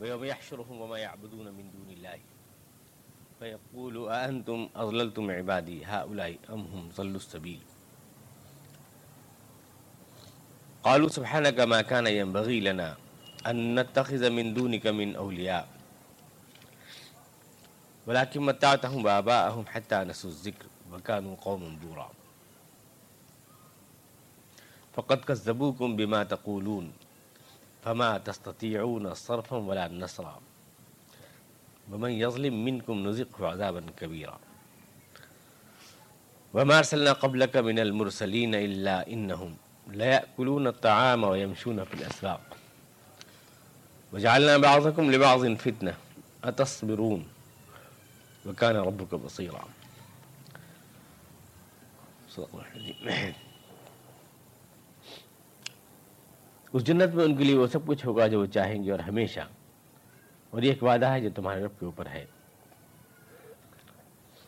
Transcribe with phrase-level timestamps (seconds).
[0.00, 2.18] ويوم يحشرهم وما يعبدون من دون الله.
[3.38, 7.60] فيقول أأنتم أضللتم عبادي هؤلاء أم هم ضلوا السبيل؟
[10.82, 12.96] قالوا سبحانك ما كان ينبغي لنا
[13.46, 15.68] أن نتخذ من دونك من أولياء.
[18.06, 22.10] ولكن متعتهم وآباءهم حتى نسوا الذكر وكانوا قوم بورا.
[24.94, 26.92] فقد كذبوكم بما تقولون.
[27.84, 30.40] فما تستطيعون صرفا ولا نصرا.
[31.92, 34.38] ومن يظلم منكم نزقه عذابا كبيرا.
[36.54, 39.56] وما أرسلنا قبلك من المرسلين إلا إنهم
[39.92, 42.56] لا يأكلون الطعام ويمشون في الأسواق.
[44.12, 45.94] وجعلنا بعضكم لبعض فتنة.
[46.44, 47.28] أتصبرون؟
[48.46, 49.64] وكان ربك بصيرا.
[52.30, 53.47] صدق الله العظيم.
[56.72, 58.98] اس جنت میں ان کے لیے وہ سب کچھ ہوگا جو وہ چاہیں گے اور
[58.98, 59.40] ہمیشہ۔
[60.50, 62.24] اور یہ ایک وعدہ ہے جو تمہارے رب کے اوپر ہے۔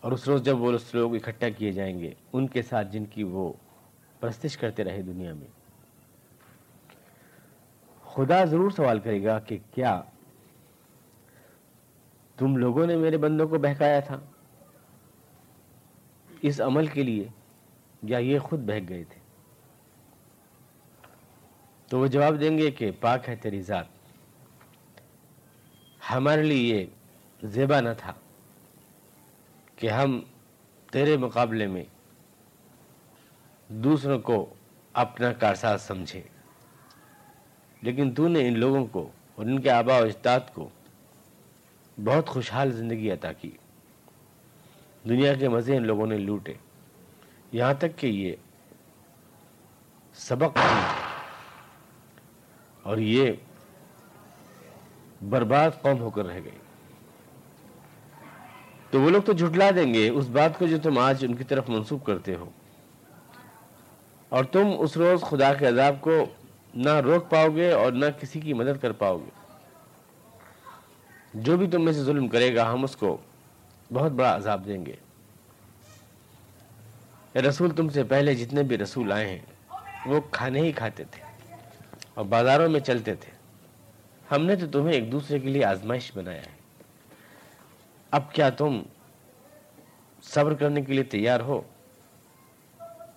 [0.01, 3.23] اور اس روز جب وہ لوگ اکٹھا کیے جائیں گے، ان کے ساتھ جن کی
[3.23, 3.53] وہ
[4.21, 5.47] پرستش کرتے رہے دنیا میں۔
[8.05, 10.03] خدا ضرور سوال کرے گا کہ کیا
[12.37, 14.21] تم لوگوں نے میرے بندوں کو بہکایا تھا؟
[16.43, 17.29] اس عمل کے لیے
[18.03, 19.20] یا یہ خود بہک گئے تھے؟
[21.91, 23.85] تو وہ جواب دیں گے کہ پاک ہے تیری ذات۔
[26.11, 26.87] ہمارے لیے یہ
[27.43, 28.13] زیبا نہ تھا
[29.77, 30.21] کہ ہم
[30.93, 31.85] تیرے مقابلے میں
[33.69, 34.55] دوسروں کو
[34.93, 36.23] اپنا کارساز سمجھے
[37.83, 40.69] لیکن تو نے ان لوگوں کو اور ان کے آبا و اجداد کو
[42.05, 43.51] بہت خوشحال زندگی عطا کی۔
[45.09, 46.55] دنیا کے مزے ان لوگوں نے لوٹے۔
[47.53, 48.33] یہاں تک کہ یہ
[50.15, 50.59] سبق
[52.83, 53.33] اور یہ
[55.29, 56.59] برباد قوم ہو کر رہ گئی۔
[58.91, 61.45] تو وہ لوگ تو جھٹلا دیں گے۔ اس بات کو جو تم آج ان کی
[61.45, 62.51] طرف منسوخ کرتے ہو۔
[64.29, 66.25] اور تم اس روز خدا کے عذاب کو
[66.75, 69.31] نہ روک پاؤ گے اور نہ کسی کی مدد کر پاؤ گے۔
[71.35, 73.17] جو بھی تم میں سے ظلم کرے گا، ہم اس کو
[73.93, 74.95] بہت بڑا عذاب دیں گے۔
[77.41, 79.75] رسول، تم سے پہلے جتنے بھی رسول آئے ہیں،
[80.07, 81.30] وہ کھانے ہی کھاتے تھے۔
[82.21, 83.33] اور بازاروں میں چلتے تھے۔
[84.31, 86.57] ہم نے تو تمہیں ایک دوسرے کے لیے آزمائش بنایا ہے۔
[88.11, 88.83] اب کیا تم
[90.23, 91.63] صبر کرنے کے لیے تیار ہو؟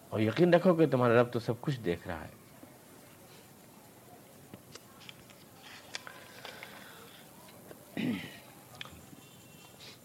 [0.09, 2.31] اور یقین رکھو کہ تمہارا رب تو سب کچھ دیکھ رہا ہے۔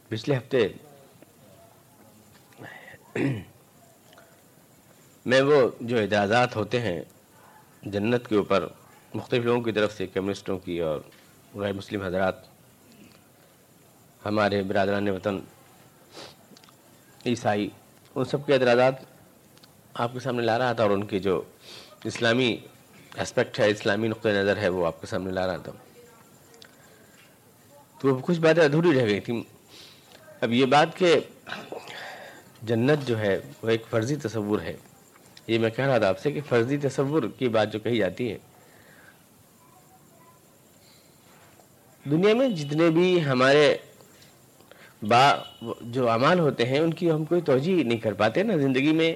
[0.09, 0.69] پچھلے ہفتے
[5.27, 7.01] میں وہ جو اعزازات ہوتے ہیں
[7.83, 8.69] جنت کے اوپر
[9.15, 11.01] مختلف لوگوں کی طرف سے، کمیونسٹوں کی اور
[11.55, 12.35] غیر مسلم حضرات،
[14.25, 15.39] ہمارے برادران وطن،
[17.27, 17.69] عیسائی،
[18.15, 18.95] ان سب کے اعتراضات
[19.95, 21.43] آپ کے سامنے لا رہا تھا اور ان کی جو
[22.05, 22.57] اسلامی
[23.17, 25.73] اسپیکٹ ہے، اسلامی نقطۂ نظر ہے، وہ آپ کے سامنے لا رہا تھا۔
[28.01, 29.43] تو وہ کچھ باتیں ادھوری رہ گئی تھیں۔
[30.41, 31.21] اب یہ بات کہ
[32.63, 34.77] جنت جو ہے، وہ ایک فرضی تصور ہے۔
[35.47, 38.33] یہ میں کہہ رہا تھا آپ سے کہ فرضی تصور کی بات جو کہی جاتی
[38.33, 38.39] ہے
[42.11, 43.77] دنیا میں جتنے بھی ہمارے
[45.03, 45.35] با
[45.81, 49.15] جو اعمال ہوتے ہیں، ان کی ہم کوئی توجہ نہیں کر پاتے نا۔ زندگی میں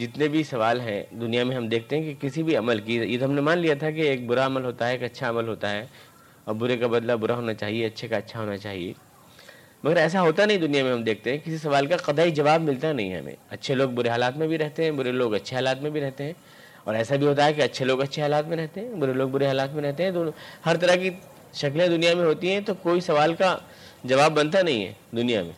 [0.00, 3.18] جتنے بھی سوال ہیں، دنیا میں ہم دیکھتے ہیں کہ کسی بھی عمل کی، یہ
[3.18, 5.48] تو ہم نے مان لیا تھا کہ ایک برا عمل ہوتا ہے، ایک اچھا عمل
[5.48, 5.86] ہوتا ہے،
[6.44, 8.92] اور برے کا بدلہ برا ہونا چاہیے، اچھے کا اچھا ہونا چاہیے۔
[9.84, 12.92] مگر ایسا ہوتا نہیں دنیا میں ہم دیکھتے ہیں، کسی سوال کا قدائی جواب ملتا
[12.92, 15.90] نہیں ہمیں۔ اچھے لوگ برے حالات میں بھی رہتے ہیں، برے لوگ اچھے حالات میں
[15.90, 16.32] بھی رہتے ہیں۔
[16.84, 19.28] اور ایسا بھی ہوتا ہے کہ اچھے لوگ اچھے حالات میں رہتے ہیں، برے لوگ
[19.28, 20.32] برے حالات میں رہتے ہیں۔ دونوں
[20.66, 21.10] ہر طرح کی
[21.54, 23.56] شکلیں دنیا میں ہوتی ہیں تو کوئی سوال کا
[24.04, 25.52] جواب بنتا نہیں ہے دنیا میں۔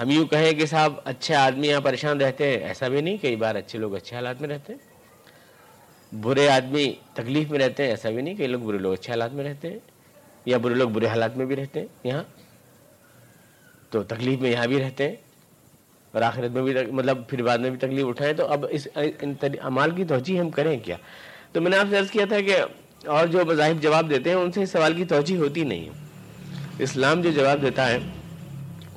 [0.00, 3.36] ہم یوں کہیں کہ صاحب اچھے آدمی یہاں پریشان رہتے ہیں، ایسا بھی نہیں کئی
[3.36, 4.90] بار اچھے لوگ اچھے حالات میں رہتے ہیں۔
[6.12, 9.32] برے آدمی تکلیف میں رہتے ہیں، ایسا بھی نہیں کئی لوگ برے لوگ اچھے حالات
[9.32, 9.78] میں رہتے ہیں،
[10.46, 12.22] یا برے لوگ برے حالات میں بھی رہتے ہیں یہاں۔
[13.90, 15.14] تو تکلیف میں یہاں بھی رہتے ہیں
[16.14, 18.86] اور آخرت میں بھی مطلب پھر بعد میں بھی تکلیف اٹھائیں تو اب اس
[19.62, 20.96] امال کی توجہ ہم کریں کیا؟
[21.52, 22.56] تو میں نے آپ سے عرض کیا تھا کہ
[23.06, 25.90] اور جو مذاہب جواب دیتے ہیں، ان سے اس سوال کی توجہ ہوتی نہیں ہے۔
[26.78, 27.98] اسلام جو جواب دیتا ہے،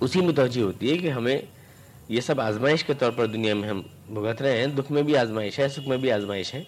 [0.01, 1.41] اسی میں توجہ ہوتی ہے کہ ہمیں
[2.09, 5.17] یہ سب آزمائش کے طور پر دنیا میں ہم بھگت رہے ہیں، دکھ میں بھی
[5.17, 6.63] آزمائش ہے، سکھ میں بھی آزمائش ہے۔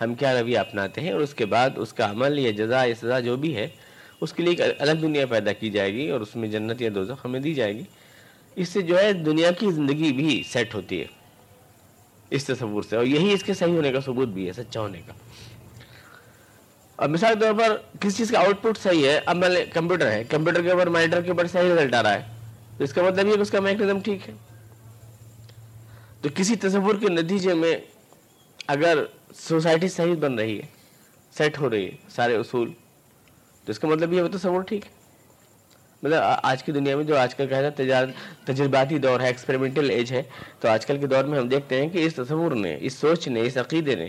[0.00, 2.94] ہم کیا رویہ اپناتے ہیں اور اس کے بعد اس کا عمل یا جزا یا
[2.94, 3.68] سزا جو بھی ہے،
[4.20, 6.90] اس کے لیے ایک الگ دنیا پیدا کی جائے گی اور اس میں جنت یا
[6.94, 7.82] دوزخ ہمیں دی جائے گی۔
[8.56, 11.06] اس سے جو ہے، دنیا کی زندگی بھی سیٹ ہوتی ہے۔
[12.30, 15.00] اس تصور سے، اور یہی اس کے صحیح ہونے کا ثبوت بھی ہے، سچا ہونے
[15.06, 15.12] کا۔
[16.96, 20.10] اور مثال کے طور پر کسی چیز کا آؤٹ پٹ صحیح ہے؟ اب میں کمپیوٹر
[20.10, 22.22] ہے۔ کمپیوٹر کے اوپر مانیٹر کے اوپر صحیح رزلٹ آ رہا ہے۔
[22.78, 24.34] تو اس کا مطلب یہ کہ اس کا میکنزم ٹھیک ہے۔
[26.22, 27.78] تو کسی تصور کے نتیجے میں
[28.66, 28.98] اگر
[29.34, 30.66] سوسائٹی صحیح بن رہی ہے
[31.38, 32.72] سیٹ ہو رہی ہے، سارے اصول،
[33.64, 34.90] تو اس کا مطلب یہ وہ تصور ٹھیک ہے۔
[36.02, 38.04] مطلب آج کی دنیا میں جو آج کل کہا جاتا ہے
[38.44, 40.22] تجرباتی دور ہے ایکسپریمنٹل ایج ہے،
[40.60, 43.28] تو آج کل کے دور میں ہم دیکھتے ہیں کہ اس تصور نے، اس سوچ
[43.28, 44.08] نے، اس عقیدے نے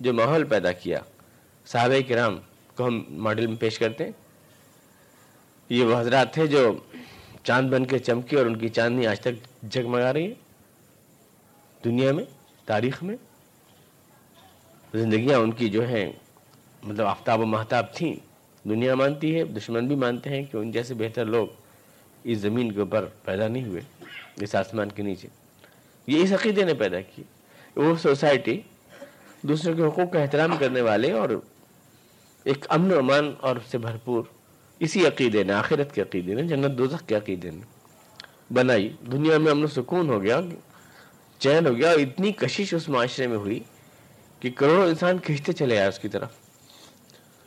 [0.00, 0.98] جو ماحول پیدا کیا
[1.66, 2.38] صحابہ کرام
[2.76, 4.12] کو ہم ماڈل میں پیش کرتے ہیں۔
[5.68, 6.78] یہ وہ حضرات تھے جو
[7.42, 10.34] چاند بن کے چمکی اور ان کی چاندنی آج تک جگمگا رہی ہے۔
[11.84, 12.24] دنیا میں،
[12.64, 13.16] تاریخ میں۔
[14.94, 16.12] زندگیاں ان کی جو ہیں
[16.82, 18.14] مطلب آفتاب و محتاب تھیں۔
[18.68, 21.46] دنیا مانتی ہے، دشمن بھی مانتے ہیں کہ ان جیسے بہتر لوگ
[22.24, 23.80] اس زمین کے اوپر پیدا نہیں ہوئے،
[24.40, 25.28] اس آسمان کے نیچے۔
[26.06, 27.22] یہ اس عقیدے نے پیدا کی
[27.76, 28.60] وہ سوسائٹی
[29.42, 31.28] دوسروں کے حقوق کا احترام کرنے والے اور
[32.44, 34.24] ایک امن و امان اور سے بھرپور
[34.78, 37.62] اسی عقیدے نے، آخرت کے عقیدے نے، جنت دوزخ کے عقیدے نے
[38.52, 40.40] بنائی۔ دنیا میں امن و سکون ہو گیا،
[41.38, 43.60] چین ہو گیا، اور اتنی کشش اس معاشرے میں ہوئی
[44.40, 46.28] کہ کروڑوں انسان کھینچتے چلے آئے اس کی طرف۔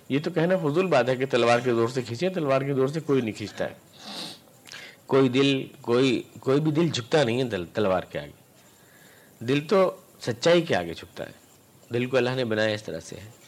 [0.09, 2.87] یہ تو کہنا فضول بات ہے کہ تلوار کے زور سے کھینچے تلوار کے زور
[2.87, 3.73] سے کوئی نہیں کھینچتا ہے۔
[5.05, 8.31] کوئی دل، کوئی کوئی بھی دل جھکتا نہیں ہے تلوار کے آگے۔
[9.39, 11.31] دل تو سچائی کے آگے جھکتا ہے۔
[11.93, 13.46] دل کو اللہ نے بنایا اس طرح سے ہے۔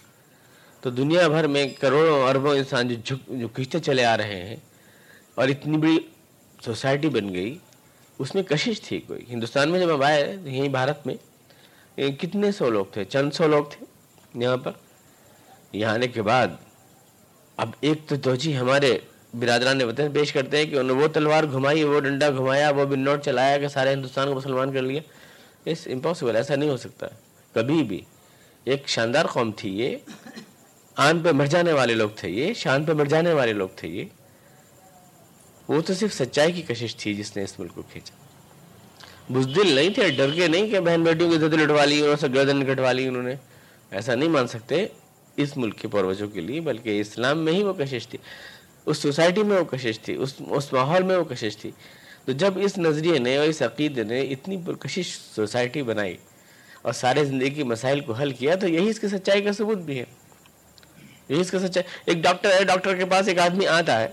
[0.82, 4.56] تو دنیا بھر میں کروڑوں اربوں انسان جو جھک جو کھینچتے چلے آ رہے ہیں
[5.36, 5.98] اور اتنی بڑی
[6.66, 7.58] سوسائٹی بن گئی،
[8.20, 11.16] اس میں کشش تھی کوئی۔ ہندوستان میں جب ہم آئے، یہیں بھارت میں
[12.20, 13.86] کتنے سو لوگ تھے؟ چند سو لوگ تھے
[14.44, 14.72] یہاں پر۔
[15.74, 16.48] یہاں آنے کے بعد،
[17.58, 18.98] اب ایک تو توجہ جی ہمارے
[19.40, 22.86] برادران وطن پیش کرتے ہیں کہ انہوں نے وہ تلوار گھمائی، وہ ڈنڈا گھمایا، وہ
[22.86, 25.02] بن نوٹ چلایا کہ سارے ہندوستان کو مسلمان کر لیا۔
[25.66, 27.08] اس امپاسبل ایسا نہیں ہو سکتا۔
[27.54, 28.02] کبھی بھی
[28.64, 29.96] ایک شاندار قوم تھی یہ
[31.02, 33.88] آن پہ مر جانے والے لوگ تھے یہ، شان پہ مر جانے والے لوگ تھے
[33.88, 34.06] یہ۔
[35.68, 38.16] وہ تو صرف سچائی کی کشش تھی جس نے اس ملک کو کھینچا۔
[39.34, 42.28] بزدل نہیں تھے، ڈر کے نہیں کہ بہن بیٹیوں کی زد لٹوا لی، انہوں سے
[42.34, 43.36] گردن کٹوا لی، انہوں نے۔
[43.92, 44.86] ایسا نہیں مان سکتے
[45.36, 48.20] اس ملک کے پروجوں کے لیے، بلکہ اسلام میں ہی وہ کشش تھی۔
[48.86, 51.72] اس سوسائٹی میں وہ کشش تھی، اس اس ماحول میں وہ کشش تھی۔
[52.26, 56.18] تو جب اس نظریے نے اور اس عقیدے نے اتنی پرکشش سوسائٹی بنائی
[56.82, 59.78] اور سارے زندگی کے مسائل کو حل کیا، تو یہی اس کی سچائی کا ثبوت
[59.78, 60.19] بھی ہے۔
[61.30, 64.08] یہی اس کا سچائی ایک ڈاکٹر ہے، ڈاکٹر کے پاس ایک آدمی آتا ہے۔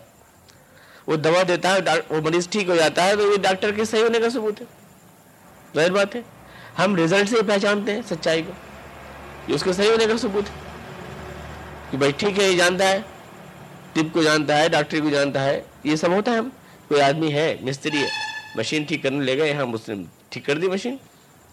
[1.06, 1.78] وہ دوا دیتا ہے
[2.08, 4.66] وہ مریض ٹھیک ہو جاتا ہے، تو یہ ڈاکٹر کے صحیح ہونے کا ثبوت ہے۔
[5.74, 6.20] ظاہر بات ہے۔
[6.78, 8.52] ہم ریزلٹ سے پہچانتے ہیں سچائی کو۔
[9.48, 10.54] یہ اس کے صحیح ہونے کا ثبوت ہے۔
[11.90, 13.00] کہ بھائی ٹھیک ہے، یہ جانتا ہے۔
[13.92, 16.48] طب کو جانتا ہے، ڈاکٹر کو جانتا ہے۔ یہ سب ہوتا ہے۔ ہم
[16.88, 18.08] کوئی آدمی ہے، مستری ہے۔
[18.56, 20.96] مشین ٹھیک کرنے لے گئے ہم اس نے ٹھیک کر دی مشین۔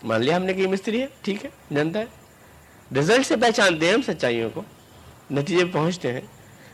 [0.03, 2.05] مان لیا ہم نے کہ یہ مستری ہے، ٹھیک ہے، جانتا ہے۔
[2.99, 4.61] رزلٹ سے پہچانتے ہیں ہم سچائیوں کو۔
[5.31, 6.21] نتیجے پہنچتے ہیں،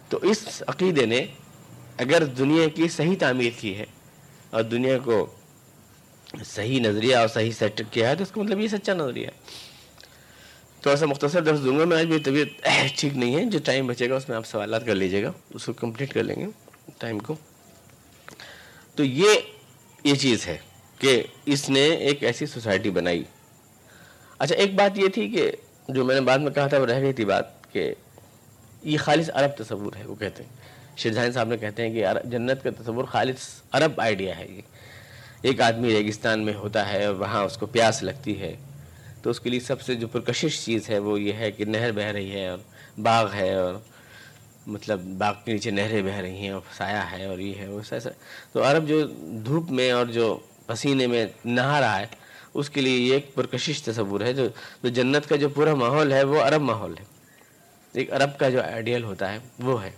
[0.10, 1.26] تو اس عقیدے نے
[1.98, 3.86] اگر دنیا کی صحیح تعمیر کی ہے
[4.50, 5.26] اور دنیا کو
[6.46, 9.68] صحیح نظریہ اور صحیح سیٹ کیا ہے، تو اس کا مطلب یہ سچا نظریہ ہے۔
[10.82, 12.68] تھوڑا سا مختصر درس دوں گا، میں آج میری طبیعت
[12.98, 15.66] ٹھیک نہیں ہے، جو ٹائم بچے گا اس میں آپ سوالات کر لیجیے گا، اس
[15.66, 16.46] کو کمپلیٹ کر لیں گے
[16.98, 17.36] ٹائم کو۔
[18.96, 19.40] تو یہ
[20.04, 20.58] یہ چیز ہے
[21.00, 23.24] کہ اس نے ایک ایسی سوسائٹی بنائی۔
[24.40, 25.52] اچھا ایک بات یہ تھی کہ
[25.88, 27.94] جو میں نے بعد میں کہا تھا، وہ رہ گئی تھی بات کہ
[28.84, 30.50] یہ خالص عرب تصور ہے، وہ کہتے ہیں۔
[30.98, 34.62] شہجہان صاحب نے کہتے ہیں کہ جنت کا تصور خالص عرب آئیڈیا ہے یہ۔
[35.42, 38.56] ایک آدمی ریگستان میں ہوتا ہے اور وہاں اس کو پیاس لگتی ہے۔
[39.22, 41.92] تو اس کے لیے سب سے جو پرکشش چیز ہے وہ یہ ہے کہ نہر
[41.92, 42.58] بہہ رہی ہے اور
[43.00, 43.74] باغ ہے اور
[44.68, 47.82] مطلب باغ کے نیچے نہریں بہہ رہی ہیں اور سایہ ہے اور یہ ہے۔ وہ
[47.92, 48.10] ایسا
[48.52, 49.08] تو عرب جو
[49.46, 52.06] دھوپ میں اور جو پسینے میں نہا رہا ہے،
[52.54, 54.48] اس کے لیے یہ ایک پرکشش تصور ہے۔ جو
[54.84, 57.19] جو جنت کا جو پورا ماحول ہے، وہ عرب ماحول ہے۔
[57.94, 59.92] ایک عرب کا جو آئیڈیل ہوتا ہے، وہ ہے۔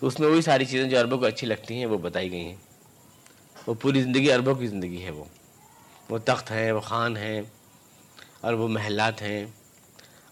[0.00, 2.56] اس میں وہی ساری چیزیں جو عربوں کو اچھی لگتی ہیں، وہ بتائی گئی ہیں۔
[3.66, 5.24] وہ پوری زندگی عربوں کی زندگی ہے وہ۔
[6.08, 7.42] وہ تخت ہیں، وہ خان ہیں،
[8.40, 9.46] اور وہ محلات ہیں،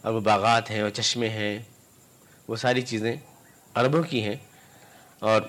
[0.03, 1.59] اور وہ باغات ہیں، اور چشمے ہیں۔
[2.49, 3.17] وہ ساری چیزیں
[3.75, 4.37] عربوں کی ہیں۔
[5.19, 5.43] اور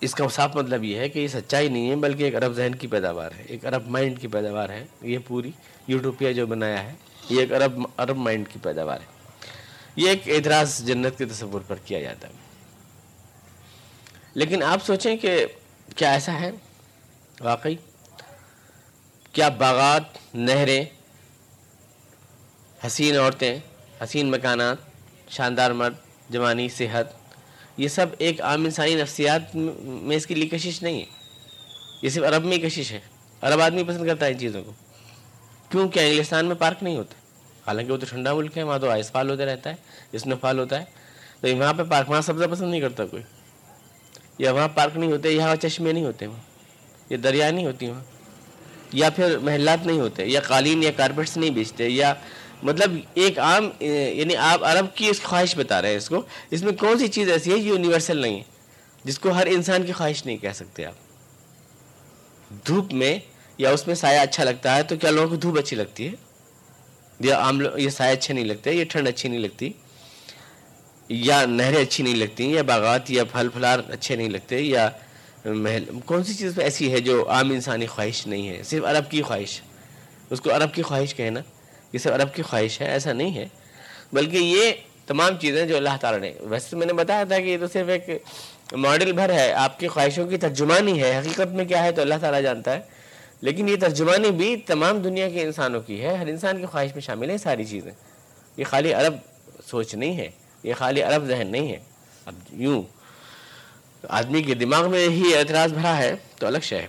[0.00, 2.74] اس کا صاف مطلب یہ ہے کہ یہ سچائی نہیں ہے، بلکہ ایک عرب ذہن
[2.74, 5.50] کی پیداوار ہے۔ ایک عرب مائنڈ کی پیداوار ہے۔ یہ پوری
[5.86, 6.94] یوٹوپیا جو بنایا ہے،
[7.30, 9.15] یہ ایک عرب عرب مائنڈ کی پیداوار ہے۔
[9.96, 12.32] یہ ایک اعتراض جنت کے تصور پر کیا جاتا ہے۔
[14.34, 15.46] لیکن آپ سوچیں کہ
[15.96, 16.50] کیا ایسا ہے؟
[17.40, 17.76] واقعی،
[19.32, 20.02] کیا باغات،
[20.34, 20.84] نہریں،
[22.86, 23.58] حسین عورتیں،
[24.04, 24.76] حسین مکانات،
[25.28, 25.94] شاندار مرد،
[26.30, 27.06] جوانی، صحت،
[27.76, 31.06] یہ سب ایک عام انسانی نفسیات میں اس کی لیے کشش نہیں ہے۔
[32.02, 33.00] یہ صرف عرب میں ہی کشش ہے۔
[33.40, 34.72] عرب آدمی پسند کرتا ہے ان چیزوں کو۔
[35.68, 37.25] کیوں کیا انگلستان میں پارک نہیں ہوتے
[37.66, 39.74] حالانکہ وہ تو ٹھنڈا ملک ہے، وہاں تو آئس فال ہوتا رہتا ہے
[40.12, 40.84] اسنو فال ہوتا ہے۔
[41.40, 43.22] تو وہاں پہ پارک، وہاں سبزہ پسند نہیں کرتا کوئی۔
[44.38, 46.40] یا وہاں پارک نہیں ہوتے، یہاں چشمے نہیں ہوتے وہاں۔
[47.10, 48.04] یا دریا نہیں ہوتی وہاں۔
[48.92, 52.14] یا پھر محلات نہیں ہوتے، یا قالین یا کارپیٹس نہیں بیچتے، یا
[52.62, 56.62] مطلب ایک عام یعنی آپ عرب کی اس خواہش بتا رہے ہیں اس کو۔ اس
[56.62, 58.42] میں کون سی چیز ایسی ہے یونیورسل نہیں ہے،
[59.04, 60.94] جس کو ہر انسان کی خواہش نہیں کہہ سکتے آپ۔
[62.66, 63.18] دھوپ میں
[63.58, 66.12] یا اس میں سایہ اچھا لگتا ہے تو کیا لوگوں کو دھوپ اچھی لگتی ہے؟
[67.20, 69.72] یا عام لوگ یہ سایہ اچھے نہیں لگتے، یہ ٹھنڈ اچھی نہیں لگتی،
[71.08, 74.88] یا نہریں اچھی نہیں لگتی یا باغات، یا پھل پھلار اچھے نہیں لگتے، یا
[75.44, 79.22] محل کون سی چیز ایسی ہے جو عام انسانی خواہش نہیں ہے؟ صرف عرب کی
[79.22, 79.60] خواہش۔
[80.30, 81.40] اس کو عرب کی خواہش کہنا
[81.92, 83.46] یہ صرف عرب کی خواہش ہے، ایسا نہیں ہے۔
[84.12, 84.72] بلکہ یہ
[85.06, 87.88] تمام چیزیں جو اللہ تعالیٰ نے ویسے میں نے بتایا تھا کہ یہ تو صرف
[87.88, 88.10] ایک
[88.72, 92.14] ماڈل بھر ہے، آپ کی خواہشوں کی ترجمانی ہے، حقیقت میں کیا ہے تو اللہ
[92.20, 92.80] تعالیٰ جانتا ہے۔
[93.40, 97.00] لیکن یہ ترجمانی بھی تمام دنیا کے انسانوں کی ہے، ہر انسان کی خواہش میں
[97.00, 97.92] شامل ہیں ساری چیزیں۔
[98.56, 99.14] یہ خالی عرب
[99.66, 100.30] سوچ نہیں ہے،
[100.62, 101.78] یہ خالی عرب ذہن نہیں ہے۔
[102.26, 102.82] اب یوں،
[104.08, 106.86] آدمی کے دماغ میں ہی اعتراض بھرا ہے تو الگ شے ہے۔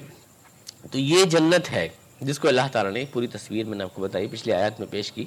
[0.91, 1.87] تو یہ جنت ہے،
[2.21, 4.87] جس کو اللہ تعالیٰ نے پوری تصویر میں نے آپ کو بتائی، پچھلی آیات میں
[4.91, 5.25] پیش کی۔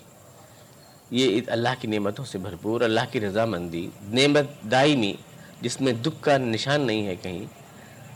[1.11, 5.15] یہ اللہ کی نعمتوں سے بھرپور، اللہ کی رضامندی، نعمت دائمی،
[5.61, 7.45] جس میں دکھ کا نشان نہیں ہے کہیں۔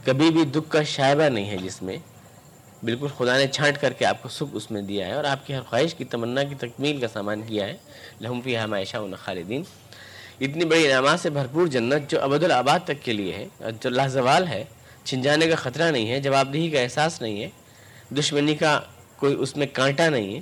[0.04, 1.96] کبھی بھی دکھ کا شائبہ نہیں ہے جس میں۔
[2.84, 5.46] بالکل خدا نے چھانٹ کر کے آپ کو سکھ اس میں دیا ہے اور آپ
[5.46, 7.76] کی ہر خواہش کی تمنا کی تکمیل کا سامان کیا ہے۔
[8.20, 9.62] لہم فی ہمائشہ و خالدین۔
[10.40, 14.08] اتنی بڑی انعامات سے بھرپور جنت جو ابد الآباد تک کے لیے ہے، جو اللہ
[14.08, 14.64] زوال ہے،
[15.04, 17.48] چھن جانے کا خطرہ نہیں ہے جواب دہی کا احساس نہیں ہے،
[18.18, 18.80] دشمنی کا
[19.16, 20.40] کوئی اس میں کانٹا نہیں ہے۔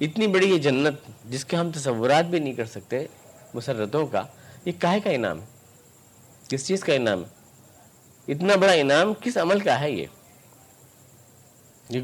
[0.00, 3.06] اتنی بڑی یہ جنت جس کے ہم تصورات بھی نہیں کر سکتے،
[3.54, 4.22] مسرتوں کا،
[4.64, 5.46] یہ کاہے کا انعام ہے؟
[6.48, 10.06] کس چیز کا انعام ہے؟ اتنا بڑا انعام کس عمل کا ہے یہ؟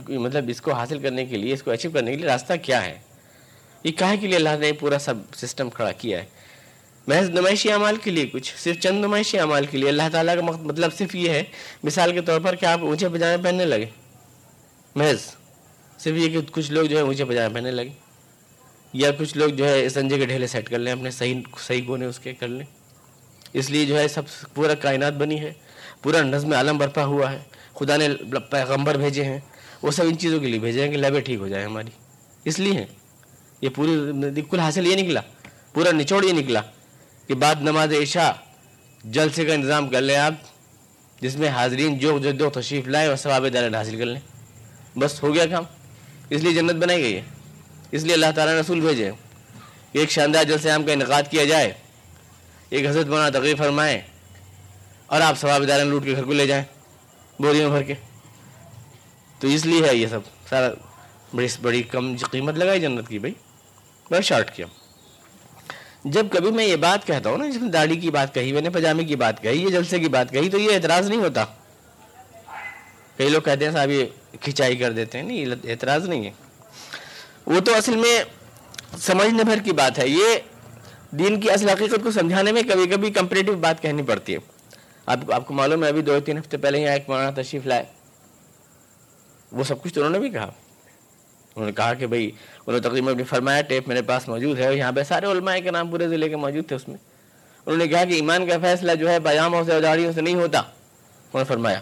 [0.08, 2.84] مطلب اس کو حاصل کرنے کے لیے، اس کو اچیو کرنے کے لیے راستہ کیا
[2.84, 2.98] ہے؟
[3.84, 6.24] یہ کہے کے لیے اللہ نے پورا سب سسٹم کھڑا کیا ہے؟
[7.06, 10.42] محض نمائشی اعمال کے لیے کچھ، صرف چند نمائشی اعمال کے لیے۔ اللہ تعالیٰ کا
[10.42, 11.42] مطلب صرف یہ ہے،
[11.84, 13.86] مثال کے طور پر کہ آپ اونچے پجامے پہننے لگے۔
[14.94, 15.20] محض
[15.98, 17.88] صرف یہ کہ کچھ لوگ جو ہے اونچے پجامے پہننے لگے۔
[18.92, 22.06] یا کچھ لوگ جو ہے سنجے کے ڈھیلے سیٹ کر لیں، اپنے صحیح صحیح گونے
[22.06, 22.66] اس کے کر لیں۔
[23.52, 24.22] اس لیے جو ہے سب
[24.54, 25.52] پورا کائنات بنی ہے،
[26.02, 27.38] پورا نظم عالم برپا ہوا ہے۔
[27.74, 28.08] خدا نے
[28.50, 29.40] پیغمبر بھیجے ہیں۔
[29.82, 31.90] وہ سب ان چیزوں کے لیے بھیجے ہیں کہ لیبیں ٹھیک ہو جائیں ہماری۔
[32.44, 32.86] اس لیے ہیں۔
[33.60, 33.92] یہ پوری
[34.50, 35.20] کل حاصل یہ نکلا،
[35.74, 36.60] پورا نچوڑ یہ نکلا
[37.26, 38.30] کہ بعد نماز عشاء
[39.04, 40.32] جلسے کا انتظام کر لیں آپ،
[41.20, 44.20] جس میں حاضرین جو جو تشریف لائیں اور ثواب دارت حاصل کر لیں۔
[44.98, 45.64] بس ہو گیا کام۔
[46.30, 47.22] اس لیے جنت بنائی گئی ہے۔
[47.90, 49.10] اس لیے اللہ تعالیٰ نے رسول بھیجے۔
[49.92, 51.72] کہ ایک شاندار جلسے عام کا انعقاد کیا جائے۔
[52.68, 54.00] ایک حضرت بنا تقریب فرمائیں
[55.06, 56.64] اور آپ ثواب دارن لوٹ کے گھر کو لے جائیں،
[57.38, 57.94] بوریوں بھر کے۔
[59.38, 60.68] تو اس لیے ہے یہ سب۔ سارا
[61.34, 63.34] بڑی بڑی کم قیمت لگائی جنت کی بھائی۔
[64.10, 64.66] بڑا شارٹ کیا۔
[66.04, 68.60] جب کبھی میں یہ بات کہتا ہوں نا، جس نے داڑھی کی بات کہی میں
[68.60, 71.44] نے، پجامے کی بات کہی، یہ جلسے کی بات کہی، تو یہ اعتراض نہیں ہوتا۔
[73.16, 74.04] کئی لوگ کہتے ہیں صاحب، یہ
[74.40, 76.30] کھچائی کر دیتے ہیں۔ نہیں اعتراض نہیں ہے۔
[77.46, 78.24] وہ تو اصل میں
[78.98, 80.24] سمجھنے بھر کی بات ہے۔ یہ
[81.10, 84.38] دین کی اصل حقیقت کو سمجھانے میں کبھی کبھی کمپریٹو بات کہنی پڑتی ہے۔
[85.06, 87.84] آپ آپ کو معلوم ہے، ابھی دو تین ہفتے پہلے یہاں ایک مولانا تشریف لائے۔
[89.56, 90.52] وہ سب کچھ تو انہوں نے بھی کہا۔
[91.56, 92.30] انہوں نے کہا کہ بھائی،
[92.66, 95.90] انہوں نے تقریباً فرمایا، ٹیپ میرے پاس موجود ہے یہاں پہ سارے علماء کے نام
[95.90, 96.96] پورے ضلع کے موجود تھے اس میں۔
[97.66, 100.58] انہوں نے کہا کہ ایمان کا فیصلہ جو ہے پیاموں سے، اجاڑیوں سے نہیں ہوتا۔
[100.58, 101.78] انہوں نے فرمایا۔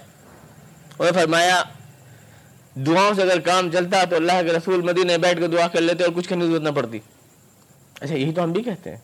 [0.99, 1.63] انہوں نے فرمایا،
[2.75, 6.05] دعاؤں سے اگر کام چلتا تو اللہ کے رسول مدینے بیٹھ کے دعا کر لیتے
[6.05, 6.99] اور کچھ کرنے کی ضرورت نہ پڑتی۔
[8.01, 8.99] اچھا یہی تو ہم بھی کہتے ہیں۔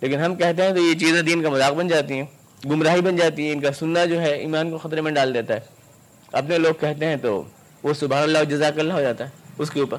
[0.00, 2.24] لیکن ہم کہتے ہیں تو یہ چیزیں دین کا مذاق بن جاتی ہیں،
[2.64, 5.54] گمراہی بن جاتی ہیں، ان کا سننا جو ہے ایمان کو خطرے میں ڈال دیتا
[5.54, 5.60] ہے۔
[6.32, 7.42] اپنے لوگ کہتے ہیں تو
[7.82, 9.98] وہ سبحان اللہ جزاک اللہ ہو جاتا ہے، اس کے اوپر۔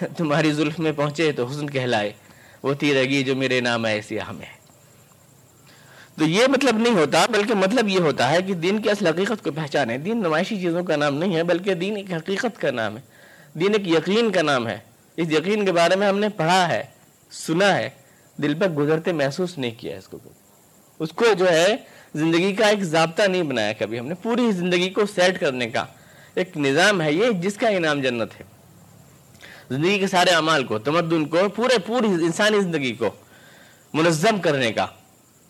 [0.16, 2.12] تمہاری زلف میں پہنچے تو حسن کہلائے،
[2.62, 4.60] وہ تیرگی جو میرے نام ہے سیاہ ہے
[6.18, 9.44] تو یہ مطلب نہیں ہوتا، بلکہ مطلب یہ ہوتا ہے کہ دین کی اصل حقیقت
[9.44, 12.96] کو پہچانے۔ دین نمائشی چیزوں کا نام نہیں ہے، بلکہ دین ایک حقیقت کا نام
[12.96, 13.02] ہے۔
[13.58, 14.78] دین ایک یقین کا نام ہے۔
[15.16, 16.82] اس یقین کے بارے میں ہم نے پڑھا ہے،
[17.30, 17.90] سنا ہے۔
[18.42, 20.18] دل پر گزرتے محسوس نہیں کیا اس کو۔
[20.98, 21.76] اس کو جو ہے،
[22.14, 25.84] زندگی کا ایک ضابطہ نہیں بنایا کبھی۔ ہم نے پوری زندگی کو سیٹ کرنے کا
[26.34, 28.44] ایک نظام ہے یہ جس کا انعام جنت ہے۔
[29.70, 33.10] زندگی کے سارے اعمال کو، تمدن کو، پورے پوری انسانی زندگی کو
[33.94, 34.86] منظم کرنے کا،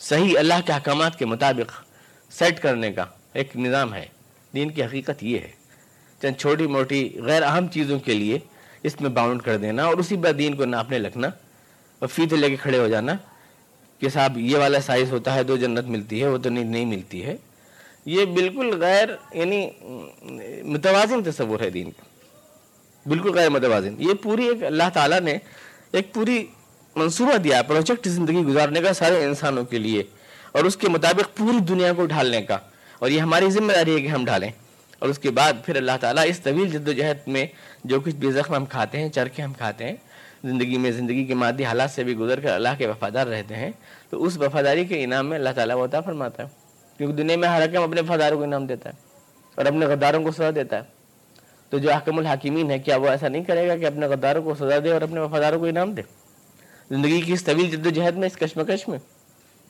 [0.00, 1.84] صحیح اللہ کے احکامات کے مطابق
[2.30, 4.06] سیٹ کرنے کا ایک نظام ہے۔
[4.54, 5.60] دین کی حقیقت یہ ہے۔
[6.22, 8.38] چند چھوٹی موٹی غیر اہم چیزوں کے لیے
[8.82, 11.28] اس میں باؤنڈ کر دینا اور اسی پر دین کو ناپنے لگنا
[11.98, 13.12] اور فیتے لے کے کھڑے ہو جانا
[13.98, 16.84] کہ صاحب یہ والا سائز ہوتا ہے تو جنت ملتی ہے، وہ تو نہیں نہیں
[16.84, 17.36] ملتی ہے۔
[18.06, 19.68] یہ بالکل غیر یعنی
[20.62, 22.02] متوازن تصور ہے دین کا۔
[23.06, 25.36] بالکل غیر متوازن۔ یہ پوری ایک اللہ تعالیٰ نے
[25.92, 26.46] ایک پوری
[26.96, 30.02] منصوبہ دیا پروجیکٹ زندگی گزارنے کا سارے انسانوں کے لیے،
[30.52, 32.58] اور اس کے مطابق پوری دنیا کو ڈھالنے کا۔
[32.98, 34.50] اور یہ ہماری ذمہ داری ہے کہ ہم ڈھالیں۔
[34.98, 37.46] اور اس کے بعد پھر اللہ تعالیٰ اس طویل جد و جہد میں
[37.84, 39.96] جو کچھ بھی زخم ہم کھاتے ہیں، چرکے ہم کھاتے ہیں،
[40.44, 43.70] زندگی میں زندگی کے مادی حالات سے بھی گزر کر اللہ کے وفادار رہتے ہیں،
[44.10, 46.59] تو اس وفاداری کے انعام میں اللہ تعالیٰ عطا فرماتا ہے۔
[47.00, 48.94] کیونکہ دنیا میں ہر حکم اپنے وفاداروں کو انعام دیتا ہے
[49.54, 50.82] اور اپنے غداروں کو سزا دیتا ہے۔
[51.72, 54.54] تو جو حکم الحکیمین ہے، کیا وہ ایسا نہیں کرے گا کہ اپنے غداروں کو
[54.54, 56.02] سزا دے اور اپنے وفاداروں کو انعام دے؟
[56.90, 58.98] زندگی کی اس طویل جد و جہد میں، اس کشمکش میں،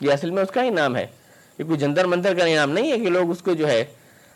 [0.00, 1.06] یہ اصل میں اس کا انعام ہے۔
[1.58, 3.84] یہ کوئی جنتر منتر کا انعام نہیں ہے کہ لوگ اس کو جو ہے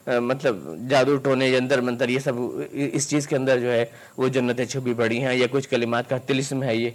[0.07, 0.57] مطلب
[0.91, 2.35] جادو، ٹونے جنتر منتر، یہ سب
[2.71, 3.85] اس چیز کے اندر جو ہے،
[4.17, 6.91] وہ جنتیں چھپی پڑی ہیں یا کچھ کلمات کا تلسم ہے یہ۔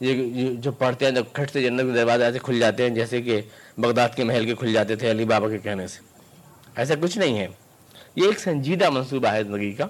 [0.00, 3.22] یہ جو پڑھتے ہیں جب کھٹ سے جنت کے دروازے سے کھل جاتے ہیں جیسے
[3.22, 3.40] کہ
[3.78, 6.00] بغداد کے محل کے کھل جاتے تھے علی بابا کے کہنے سے۔
[6.76, 7.46] ایسا کچھ نہیں ہے۔
[8.16, 9.86] یہ ایک سنجیدہ منصوبہ ہے زندگی کا۔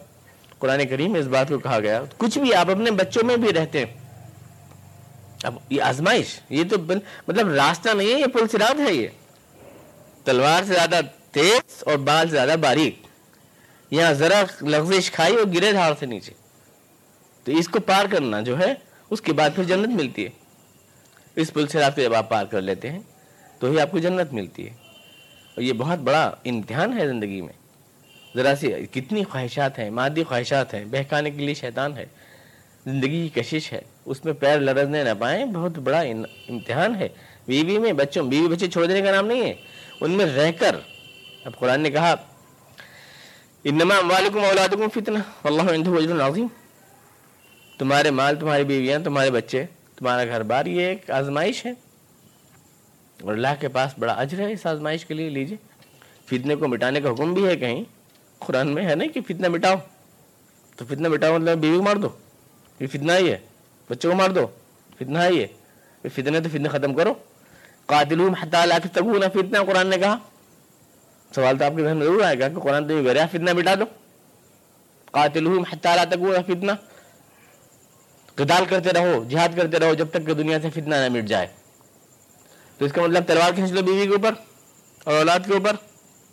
[0.59, 3.52] قرآن کریم میں اس بات کو کہا گیا۔ کچھ بھی آپ اپنے بچوں میں بھی
[3.52, 3.95] رہتے ہیں۔
[5.43, 6.79] اب یہ آزمائش، یہ تو
[7.29, 9.09] مطلب راستہ نہیں ہے، یہ پل سرات ہے یہ۔
[10.25, 11.00] تلوار سے زیادہ
[11.31, 12.97] تیز اور بال سے زیادہ باریک۔
[13.90, 16.33] یہاں ذرا لغزش کھائی اور گرے دھار سے نیچے۔
[17.45, 18.75] تو اس کو پار کرنا جو ہے
[19.11, 20.31] اس کے بعد پھر جنت ملتی ہے۔
[21.37, 22.99] اس پل سے رات کو جب آپ پار کر لیتے ہیں،
[23.59, 24.71] تو ہی آپ کو جنت ملتی ہے۔
[25.55, 27.52] اور یہ بہت بڑا امتحان ہے زندگی میں۔
[28.37, 32.07] ذرا سی کتنی خواہشات ہیں، مادی خواہشات ہیں، بہکانے کے لیے شیطان ہے۔
[32.87, 37.09] زندگی کی کشش ہے۔ اس میں پیر لرزنے نہ پائیں، بہت بڑا امتحان ہے۔
[37.47, 39.55] بیوی میں بچوں بیوی بچے چھوڑ دینے کا نام نہیں ہے۔
[40.00, 40.76] ان میں رہ کر،
[41.45, 42.14] اب قرآن نے کہا،
[43.64, 46.47] انما اموالکم اولادکم فتنہ۔ واللہ عنده اجر عظیم۔
[47.80, 49.64] تمہارے مال، تمہاری بیویاں، تمہارے بچے،
[49.96, 51.70] تمہارا گھر بار، یہ ایک آزمائش ہے۔
[53.22, 55.56] اور اللہ کے پاس بڑا اجر ہے اس آزمائش کے لیے، لیجیے۔
[56.25, 57.84] فتنے کو مٹانے کا حکم بھی ہے کہیں۔
[58.38, 59.75] قرآن میں ہے نا کہ فتنہ مٹاؤ۔
[60.76, 62.08] تو فتنہ مٹاؤ مطلب بیوی کو مار دو۔
[62.80, 63.38] یہ فتنہ ہی ہے۔
[63.90, 64.46] بچوں کو مار دو۔
[64.94, 65.46] فتنہ ہی ہے۔
[66.08, 67.14] فتنے تو فتنے ختم کرو۔
[67.87, 68.28] قاتل
[68.83, 68.98] تک
[69.33, 70.18] فتنہ قرآن نے کہا۔
[71.35, 73.52] سوال تو آپ کے ذہن میں ضرور آئے گا کہ قرآن تو یہ گریا فتنہ
[73.52, 73.85] مٹا دو۔
[75.05, 75.46] قاتل
[75.83, 76.72] تک فتنہ۔
[78.44, 81.46] قتال کرتے رہو، جہاد کرتے رہو جب تک کہ دنیا سے فتنہ نہ مٹ جائے۔
[82.79, 84.33] تو اس کا مطلب تلوار کھینچ لو بیوی کے اوپر
[85.05, 85.72] اور اولاد کے اوپر۔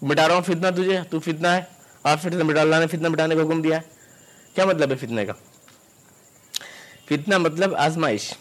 [0.02, 1.62] مٹا رہا ہوں، فتنہ تجھے، تو فتنہ ہے۔
[2.04, 3.82] آپ فتنہ مٹا، اللہ نے فتنہ مٹانے کا حکم دیا ہے۔
[4.54, 5.34] کیا مطلب ہے فتنے کا؟
[7.06, 8.34] فتنہ مطلب آزمائش۔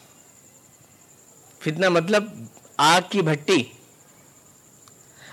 [1.59, 2.25] فتنہ مطلب
[2.77, 3.65] آگ کی بھٹی۔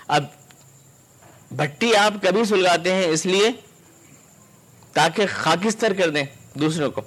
[0.08, 0.24] اب
[1.50, 3.50] بھٹی آپ کبھی سلگاتے ہیں اس لیے
[4.92, 7.00] تاکہ خاکستر کر دیں دوسروں کو۔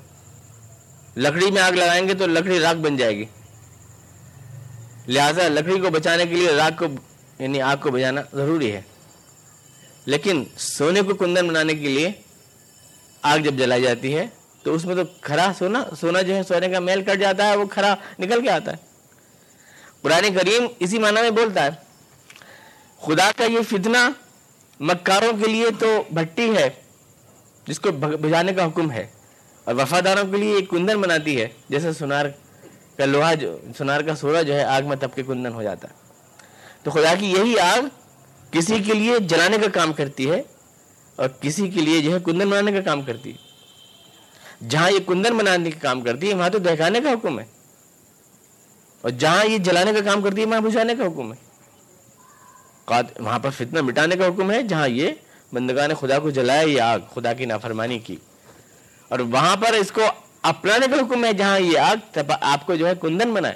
[1.18, 3.26] لکڑی میں آگ لگائیں گے تو لکڑی راک بن جائے گی۔
[5.08, 6.86] لہذا لکڑی کو بچانے کے لیے راک کو
[7.40, 8.82] یعنی آگ کو بجانا ضروری ہے۔
[10.06, 12.12] لیکن سونے کو کندن بنانے کے لیے
[13.22, 14.28] آگ جب جلائی جاتی ہے
[14.64, 17.56] تو اس میں تو کھرا سونا سونا جو ہے سونے کا میل کٹ جاتا ہے،
[17.56, 18.78] وہ کھرا نکل کے آتا ہے۔
[20.02, 21.70] قرآن کریم اسی معنی میں بولتا ہے،
[23.02, 24.10] خدا کا یہ فتنہ
[24.80, 26.70] مکاروں کے لیے تو بھٹی ہے،
[27.68, 29.08] جس کو بجانے کا حکم ہے۔
[29.68, 32.26] اور وفاداروں کے لیے ایک کندن بناتی ہے، جیسے سونار
[32.98, 35.88] کا لوہا جو، سونار کا سورا جو ہے، آگ میں تب کے کندن ہو جاتا
[35.90, 35.94] ہے۔
[36.84, 37.82] تو خدا کی یہی آگ
[38.52, 40.42] کسی کے لیے جلانے کا کام کرتی ہے
[41.16, 43.38] اور کسی کے لیے جو ہے کندن بنانے کا کام کرتی ہے۔
[44.70, 47.46] جہاں یہ کندن بنانے کا کام کرتی ہے، وہاں تو دہکانے کا حکم ہے۔
[49.02, 51.48] اور جہاں یہ جلانے کا کام کرتی ہے، وہاں بجھانے کا حکم ہے۔
[53.20, 55.12] وہاں پر فتنہ مٹانے کا حکم ہے، جہاں یہ
[55.54, 58.16] بندگان خدا کو جلایا یہ آگ، خدا کی نافرمانی کی۔
[59.08, 60.02] اور وہاں پر اس کو
[60.42, 63.56] اپنانے کا حکم ہے جہاں یہ آگ آپ کو جو ہے کندن بنائے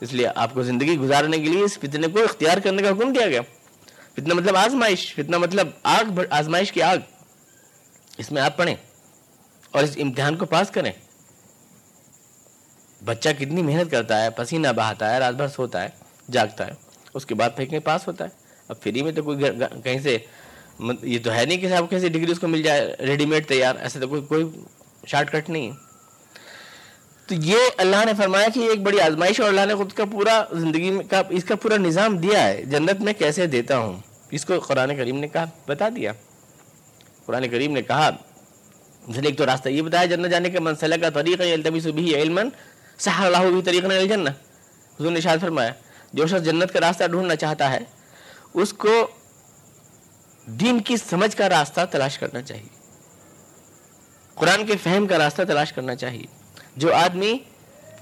[0.00, 3.12] اس لیے آپ کو زندگی گزارنے کے لیے اس فتنے کو اختیار کرنے کا حکم
[3.12, 3.40] دیا گیا۔
[4.12, 6.96] فتنہ مطلب آزمائش، فتنہ مطلب آگ آزمائش کی آگ۔
[8.18, 8.74] اس میں آپ پڑھیں
[9.70, 10.92] اور اس امتحان کو پاس کریں۔
[13.04, 15.88] بچہ کتنی محنت کرتا ہے، پسینہ بہاتا ہے، رات بھر سوتا ہے،
[16.30, 16.72] جاگتا ہے،
[17.14, 18.30] اس کے بعد پھینکنے پاس ہوتا ہے۔
[18.68, 19.44] اب فری میں تو کوئی
[19.84, 20.18] کہیں سے
[21.02, 23.76] یہ تو ہے نہیں کہ صاحب کیسے ڈگری اس کو مل جائے ریڈی میڈ تیار،
[23.76, 24.44] ایسے تو کوئی کوئی
[25.06, 25.76] شارٹ کٹ نہیں ہے۔
[27.26, 30.04] تو یہ اللہ نے فرمایا کہ یہ ایک بڑی آزمائش اور اللہ نے خود کا
[30.04, 34.00] پورا زندگی میں کا اس کا پورا نظام دیا ہے۔ جنت میں کیسے دیتا ہوں؟
[34.30, 36.12] اس کو قرآن کریم نے کہا، بتا دیا۔
[37.26, 38.10] قرآن کریم نے کہا
[39.24, 42.40] ایک تو راستہ یہ بتایا، جنت جانے کے منسلہ کا طریقہ التبی صبح علم
[42.98, 44.30] صح اللہ بھی طریقہ الجنہ۔
[45.00, 45.72] حضور نے شاید فرمایا،
[46.12, 47.78] جو شخص جنت کا راستہ ڈھونڈنا چاہتا ہے،
[48.54, 49.06] اس کو
[50.48, 52.78] دین کی سمجھ کا راستہ تلاش کرنا چاہیے۔
[54.34, 56.24] قرآن کے فہم کا راستہ تلاش کرنا چاہیے۔
[56.76, 57.38] جو آدمی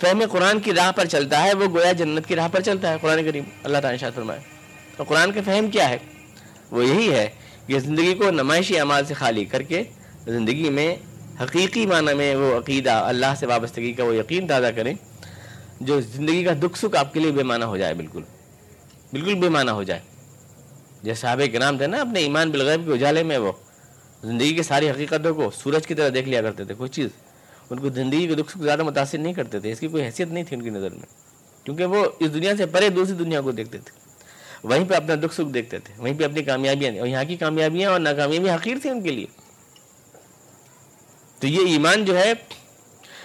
[0.00, 2.96] فہم قرآن کی راہ پر چلتا ہے، وہ گویا جنت کی راہ پر چلتا ہے۔
[3.00, 4.40] قرآن کریم، اللہ تعالیٰ شاہ فرمائے
[4.96, 5.98] اور قرآن کا فہم کیا ہے؟
[6.70, 7.30] وہ یہی ہے
[7.66, 9.82] کہ زندگی کو نمائشی اعمال سے خالی کر کے
[10.24, 10.96] زندگی میں
[11.42, 14.94] حقیقی معنی میں وہ عقیدہ، اللہ سے وابستگی کا وہ یقین تازہ کریں،
[15.80, 18.22] جو زندگی کا دکھ سکھ آپ کے لیے بے معنی ہو جائے، بالکل۔
[19.12, 20.15] بالکل بے معنی ہو جائے۔
[21.06, 23.52] جیسے صحابہ کے نام تھے نا، اپنے ایمان بالغیب کے اجالے میں وہ۔
[24.24, 27.08] زندگی کی ساری حقیقتوں کو سورج کی طرح دیکھ لیا کرتے تھے، کوئی چیز۔
[27.70, 30.28] ان کو زندگی کے دکھ سکھ زیادہ متاثر نہیں کرتے تھے، اس کی کوئی حیثیت
[30.28, 31.06] نہیں تھی ان کی نظر میں۔
[31.64, 33.98] کیونکہ وہ اس دنیا سے پرے دوسری دنیا کو دیکھتے تھے۔
[34.64, 37.90] وہیں پہ اپنا دکھ سکھ دیکھتے تھے، وہیں پہ اپنی کامیابیاں، اور یہاں کی کامیابیاں
[37.90, 39.26] اور ناکامیابیاں حقیر تھیں ان کے لیے۔
[41.40, 42.32] تو یہ ایمان جو ہے،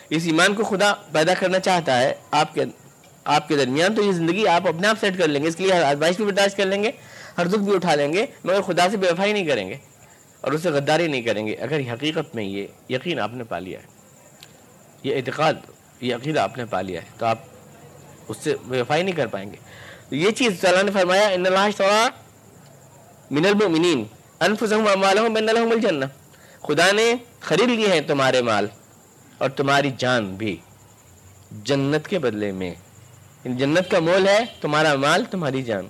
[0.10, 2.64] اس ایمان کو خدا پیدا کرنا چاہتا ہے۔ آپ کے
[3.24, 5.64] آپ کے درمیان تو یہ زندگی آپ اپنے آپ سیٹ کر لیں گے، اس کے
[5.64, 6.92] لیے آزمائش بھی برداشت کر لیں گے۔
[7.38, 9.78] ہر دکھ بھی اٹھا لیں گے، مگر خدا سے بے وفائی نہیں کریں گے
[10.42, 13.80] اور اسے غداری نہیں کریں گے۔ اگر حقیقت میں یہ یقین آپ نے پا لیا
[13.80, 13.86] ہے،
[15.04, 15.54] یہ اعتقاد،
[16.02, 17.40] یہ عقیدہ آپ نے پا لیا ہے، تو آپ
[18.28, 19.58] اس سے بے وفائی نہیں کر پائیں گے۔
[20.12, 22.08] یہ چیز اللہ نے فرمایا، ان اللہ
[23.32, 24.04] من المؤمنین
[24.40, 26.06] انفسهم اموالهم بین لهم الجنہ۔
[26.62, 28.68] خدا نے خرید لیے ہیں تمہارے مال
[29.38, 30.58] اور تمہاری جان بھی۔
[31.52, 32.70] جنت کے بدلے میں
[33.44, 35.88] یعنی جنت کا مول ہے تمہارا مال، تمہاری جان۔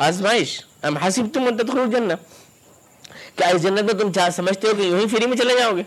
[0.00, 2.12] آزمائش۔ ام حسب تم تدخلوا الجنہ۔
[3.36, 5.76] کیا اس جنت میں تم چاہ سمجھتے ہو کہ یوں ہی فری میں چلے جاؤ
[5.76, 5.82] گے۔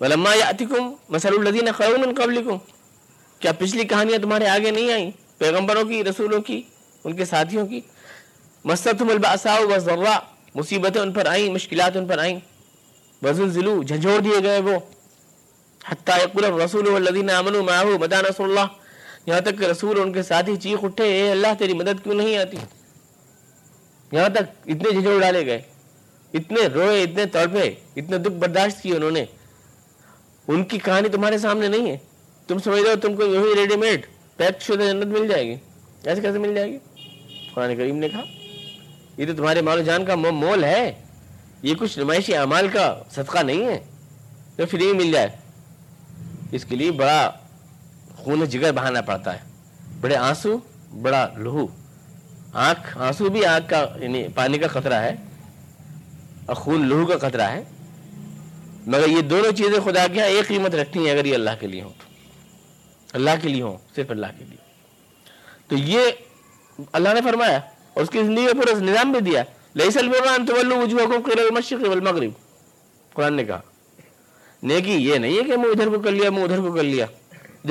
[0.00, 2.58] ولما یاتکم مثل الذین خلو من قبلکم۔
[3.38, 6.62] کیا پچھلی کہانیاں تمہارے آگے نہیں آئیں؟ پیغمبروں کی، رسولوں کی،
[7.04, 7.80] ان کے ساتھیوں کی۔
[8.64, 10.18] مستم الباسا والضراء۔
[10.54, 12.40] مصیبتیں ان پر آئیں، مشکلات ان پر آئیں۔
[13.22, 14.78] وزلزلوا جھنجھوڑ دیے گئے وہ۔
[15.88, 18.85] حتیٰ یقول الرسول والذین آمنوا معه مدى نصر اللہ۔
[19.26, 22.36] یہاں تک کہ رسول ان کے ساتھی چیخ اٹھے، اے اللہ تیری مدد کیوں نہیں
[22.36, 22.56] آتی؟
[24.12, 25.62] یہاں تک اتنے جھنجھوڑ ڈالے گئے،
[26.34, 29.24] اتنے روئے، اتنے تڑپے، اتنے دکھ برداشت کیے انہوں نے۔
[30.48, 31.98] ان کی کہانی تمہارے سامنے نہیں ہے۔
[32.46, 35.56] تم سمجھ رہے ہو تم کو یہی ریڈی میڈ، پیک شدہ جنت مل جائے گی۔
[36.04, 36.78] ایسے کیسے مل جائے گی؟
[37.54, 38.22] قرآن کریم نے کہا،
[39.16, 40.92] یہ تو تمہارے مال و جان کا مول ہے۔
[41.62, 43.84] یہ کچھ نمائشی اعمال کا صدقہ نہیں ہے۔
[44.58, 45.28] جو فری مل جائے۔
[46.52, 47.32] اس کے لیے بڑا
[48.26, 49.38] خون جگر بہانا پڑتا ہے۔
[50.00, 50.58] بڑے آنسو،
[51.02, 51.66] بڑا لہو۔
[52.52, 55.16] آنکھ، آنسو بھی آنکھ کا یعنی پانی کا خطرہ ہے۔
[56.46, 57.64] اور خون لہو کا خطرہ ہے۔
[58.86, 61.82] مگر یہ دونوں چیزیں خدا کے ایک قیمت رکھتی ہیں اگر یہ اللہ کے لیے
[61.82, 62.04] ہوں تو۔
[63.12, 64.56] اللہ کے لیے ہوں، صرف اللہ کے لیے۔
[65.68, 66.00] تو یہ
[66.92, 67.56] اللہ نے فرمایا،
[67.94, 69.42] اور اس کی زندگی پورا نظام بھی دیا۔
[71.88, 72.30] والمغرب۔
[73.12, 73.60] قرآن نے کہا،
[74.62, 77.06] نیکی یہ نہیں ہے کہ میں ادھر کو کر لیا میں ادھر کو کر لیا۔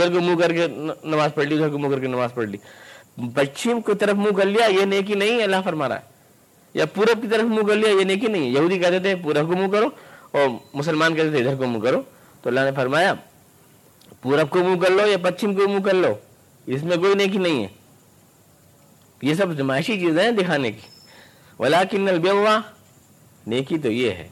[0.01, 0.67] ادھر کو منہ کر کے
[1.03, 2.57] نماز پڑھ لی ادھر کو منہ کر کے نماز پڑھ لی۔
[3.35, 6.01] پچھم کی طرف منہ کر لیا، یہ نیکی نہیں ہے، اللہ فرما رہا ہے۔
[6.73, 9.57] یا پورب کی طرف منہ کر لیا، یہ نیکی نہیں یہودی کہتے تھے، پورب کو
[9.57, 9.87] منہ کرو،
[10.31, 12.01] اور مسلمان کہتے تھے، ادھر کو منہ کرو۔
[12.41, 13.13] تو اللہ نے فرمایا،
[14.21, 16.13] پورب کو منہ کر لو یا پچھم کو منہ کر لو،
[16.65, 17.67] اس میں کوئی نیکی نہیں ہے۔
[19.21, 20.87] یہ سب نمائشی چیزیں ہیں دکھانے کی۔
[21.59, 22.59] ولاکن البوا
[23.47, 24.27] نیکی تو یہ ہے۔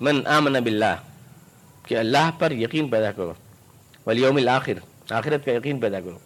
[0.00, 0.96] من آمن باللہ،
[1.86, 3.32] کہ اللہ پر یقین پیدا کرو۔
[4.06, 6.18] ولیوم الاخر۔ آخرت کا یقین پیدا کرو۔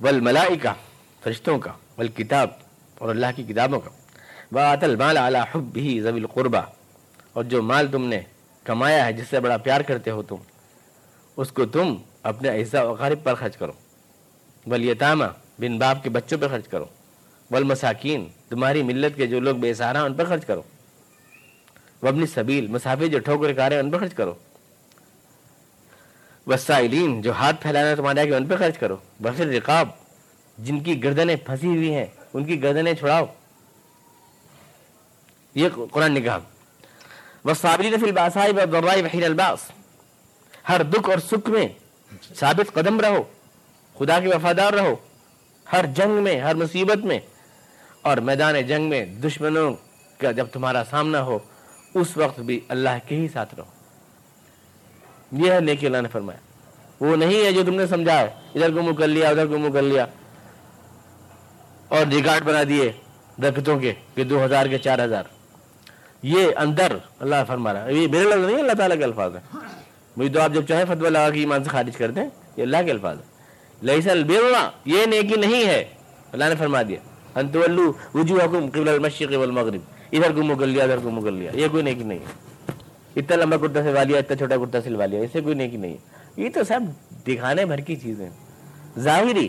[0.00, 0.68] والملائکہ،
[1.22, 2.48] فرشتوں کا، والکتاب
[2.98, 3.90] اور اللہ کی کتابوں کا۔
[4.52, 6.62] وآت المال علی حبہ ذوی القربہ
[7.32, 8.20] اور جو مال تم نے
[8.64, 10.36] کمایا ہے، جس سے بڑا پیار کرتے ہو تم،
[11.36, 13.72] اس کو تم اپنے اعزا و غارب پر خرچ کرو۔
[14.66, 15.24] ولیتامہ
[15.58, 16.84] بن باپ کے بچوں پہ خرچ کرو۔
[17.50, 20.62] والمساکین، تمہاری ملت کے جو لوگ بے سہارا، ان پر خرچ کرو۔
[22.02, 24.34] وابن سبیل مسافر جو ٹھوکر کارے، ان پر خرچ کرو۔
[26.46, 29.88] وسائلین، جو ہاتھ پھیلانا تمہارے آگے ان پہ خرچ کرو۔ بخر رقاب،
[30.58, 33.24] جن کی گردنیں پھنسی ہوئی ہیں، ان کی گردنیں چھڑاؤ۔
[35.54, 36.38] یہ قرآن نے کہا
[37.44, 39.70] وصابرین فی الباسائی والضرائی وحین الباس
[40.68, 41.68] ہر دکھ اور سکھ میں
[42.34, 43.22] ثابت قدم رہو۔
[43.98, 44.94] خدا کے وفادار رہو۔
[45.72, 47.18] ہر جنگ میں، ہر مصیبت میں
[48.02, 49.74] اور میدان جنگ میں دشمنوں
[50.18, 51.38] کا جب تمہارا سامنا ہو،
[51.94, 53.73] اس وقت بھی اللہ کے ہی ساتھ رہو۔
[55.32, 56.38] یہ ہے نیکی اللہ نے فرمایا۔
[57.04, 59.58] وہ نہیں ہے جو تم نے سمجھا ہے ادھر کو منہ کر لیا، ادھر کو
[59.58, 60.06] منہ کر لیا۔
[61.88, 62.92] اور ریکارڈ بنا دیے
[63.42, 65.22] درختوں کے، کہ دو ہزار کے چار ہزار۔
[66.22, 69.56] یہ اندر اللہ فرما رہا ہے۔ یہ میرے لفظ نہیں اللہ تعالیٰ کے الفاظ ہیں۔
[70.16, 72.24] مجھے تو آپ جب چاہیں فتویٰ لگا کے ایمان سے خارج کر دیں،
[72.56, 73.24] یہ اللہ کے الفاظ ہے
[73.82, 75.84] لئیس البرا یہ نیکی نہیں ہے۔
[76.32, 76.98] اللہ نے فرما دیا۔
[77.34, 79.80] انتولو وجوہکم قبل المشرق والمغرب۔
[80.12, 82.53] ادھر کو مغل لیا، ادھر کو مغل لیا۔ یہ کوئی نیکی نہیں ہے۔
[83.16, 85.92] اتنا لمبا کرتا سلوا لیا، اتنا چھوٹا کرتا سلوا لیا اس سے کوئی نیکی نہیں۔
[85.92, 86.80] ہے یہ تو سب
[87.26, 88.30] دکھانے بھر کی چیزیں۔
[88.98, 89.48] ظاہری،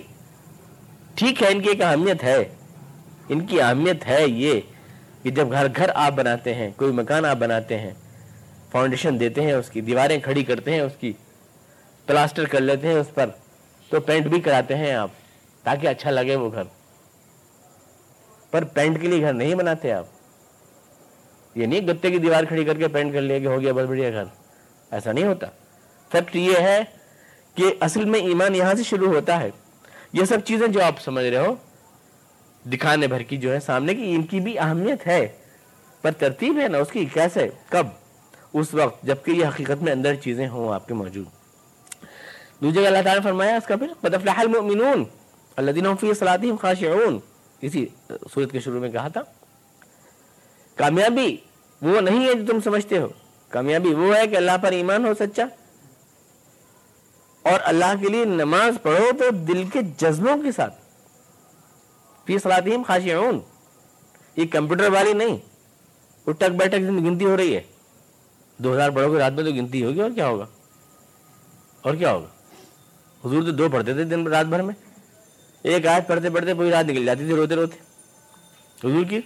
[1.15, 2.43] ٹھیک ہے، ان کی ایک اہمیت ہے۔
[3.30, 4.62] ان کی اہمیت ہے یہ
[5.23, 7.91] کہ جب گھر گھر آپ بناتے ہیں، کوئی مکان آپ بناتے ہیں،
[8.71, 11.13] فاؤنڈیشن دیتے ہیں، اس کی دیواریں کھڑی کرتے ہیں، اس کی
[12.06, 13.30] پلاسٹر کر لیتے ہیں اس پر،
[13.89, 15.12] تو پینٹ بھی کراتے ہیں آپ
[15.63, 16.63] تاکہ اچھا لگے وہ گھر۔
[18.51, 20.14] پر پینٹ کے لیے گھر نہیں بناتے آپ۔
[21.56, 23.86] یہ نہیں گتے کی دیوار کھڑی کر کے پینٹ کر لیا کہ ہو گیا بہت
[23.86, 24.24] بڑھیا گھر۔
[24.91, 25.48] ایسا نہیں ہوتا۔
[26.12, 26.82] فیکٹ یہ ہے
[27.56, 29.50] کہ اصل میں ایمان یہاں سے شروع ہوتا ہے۔
[30.13, 31.56] یہ سب چیزیں جو آپ سمجھ رہے ہو،
[32.65, 35.28] دکھانے بھر کی جو ہے، سامنے کی ان کی بھی اہمیت ہے۔
[36.02, 37.88] پر ترتیب ہے نا اس کی، کیسے؟ کب؟
[38.54, 41.26] اس وقت جبکہ یہ حقیقت میں اندر چیزیں ہوں، آپ کے موجود۔
[42.62, 45.04] دوسری جگہ اللہ تعالیٰ نے فرمایا، اس کا پھر بدفلاح المؤمنون
[45.56, 47.20] الذين هم في صلاتهم خاشعون۔
[47.62, 49.22] اسی صورت کے شروع میں کہا تھا۔
[50.75, 51.38] کامیابی
[51.81, 53.07] وہ نہیں ہے جو تم سمجھتے ہو۔
[53.49, 55.43] کامیابی وہ ہے کہ اللہ پر ایمان ہو سچا۔
[57.41, 60.73] اور اللہ کے لیے نماز پڑھو تو دل کے جذبوں کے ساتھ۔
[62.25, 63.39] فی صلاتہم خاشعون۔
[64.35, 65.38] یہ کمپیوٹر والی نہیں۔
[66.27, 67.61] اٹھک بیٹھک گنتی ہو رہی ہے۔
[68.57, 70.45] دو ہزار پڑھو گے، رات میں تو گنتی ہوگی، اور کیا ہوگا؟
[71.81, 72.27] اور کیا ہوگا؟
[73.25, 74.73] حضور تو دو پڑھتے تھے دن رات بھر میں۔
[75.63, 77.77] ایک آیت پڑھتے پڑھتے پوری رات نکل جاتی تھی، روتے روتے۔
[78.88, 79.19] حضور کی؟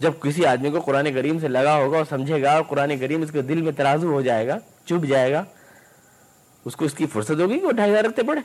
[0.00, 3.22] جب کسی آدمی کو قرآن کریم سے لگا ہوگا اور سمجھے گا اور قرآن کریم
[3.22, 5.42] اس کے دل میں ترازو ہو جائے گا چپ جائے گا،
[6.64, 8.42] اس کو اس کی فرصت ہوگی کہ وہ ڈھائی ہزار رکھتے پڑھے؟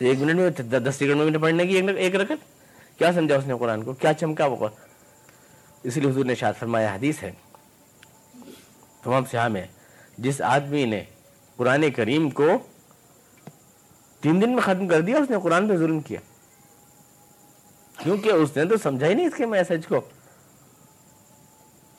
[0.00, 3.82] ایک منٹ میں دس سیکنڈ میں پڑھنے کی ایک رکھت کیا سمجھا اس نے قرآن
[3.82, 4.68] کو؟ کیا چمکا وہ
[5.82, 7.30] اس لیے حضور نے شاد فرمایا، حدیث ہے،
[9.02, 9.66] تمام سیاح میں،
[10.18, 11.02] جس آدمی نے
[11.56, 12.48] قرآن کریم کو
[14.22, 16.20] تین دن میں ختم کر دیا، اس نے قرآن پہ ظلم کیا۔
[17.96, 20.00] کیونکہ اس نے تو سمجھا ہی نہیں اس کے میسج کو۔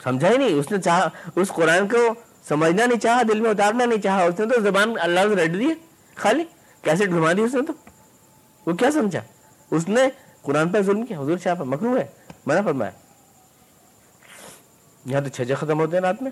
[0.04, 2.14] سمجھا ہی نہیں، اس نے چاہا، اس قرآن کو
[2.48, 5.52] سمجھنا نہیں چاہا، دل میں اتارنا نہیں چاہا، اس نے تو زبان اللہ سے رٹ
[5.52, 5.66] دی،
[6.14, 6.44] خالی
[6.82, 7.72] کیسے گھما دی اس نے تو۔
[8.66, 9.20] وہ کیا سمجھا؟
[9.70, 10.00] اس نے
[10.42, 12.06] قرآن پہ ظلم کیا، حضور شاہ مکرو ہے،
[12.46, 12.90] منع فرمایا۔
[15.04, 16.30] یہاں تو چھجے ختم ہوتے ہیں رات میں۔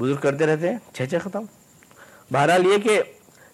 [0.00, 1.44] بزرگ کرتے رہتے ہیں چھچے ختم۔
[2.30, 3.02] بہرحال یہ کہ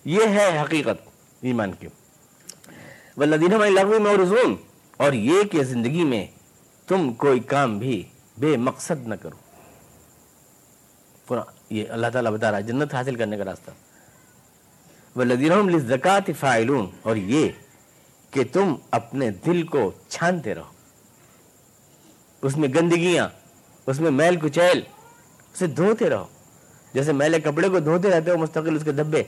[0.04, 1.08] یہ ہے حقیقت
[1.40, 1.86] ایمان کی۔
[3.16, 4.56] والذین لغو مورزون
[4.96, 6.26] اور یہ کہ زندگی میں
[6.86, 8.02] تم کوئی کام بھی
[8.38, 9.36] بے مقصد نہ کرو۔
[11.70, 13.70] یہ اللہ تعالیٰ بتا رہا ہے، جنت حاصل کرنے کا راستہ۔
[15.16, 17.48] والذین للزکات فاعلون۔ اور یہ
[18.30, 20.72] کہ تم اپنے دل کو چھانتے رہو۔
[22.42, 23.28] اس میں گندگیاں،
[23.86, 24.80] اس میں میل کچیل،
[25.54, 26.24] اسے دھوتے رہو۔
[26.94, 29.22] جیسے میلے کپڑے کو دھوتے رہتے ہو، مستقل اس کے دھبے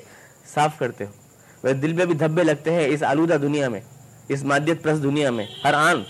[0.55, 3.81] صاف کرتے ہو۔ دل پہ بھی دھبے لگتے ہیں اس آلودہ دنیا میں،
[4.29, 6.03] اس مادیت پرس دنیا میں۔ ہر آن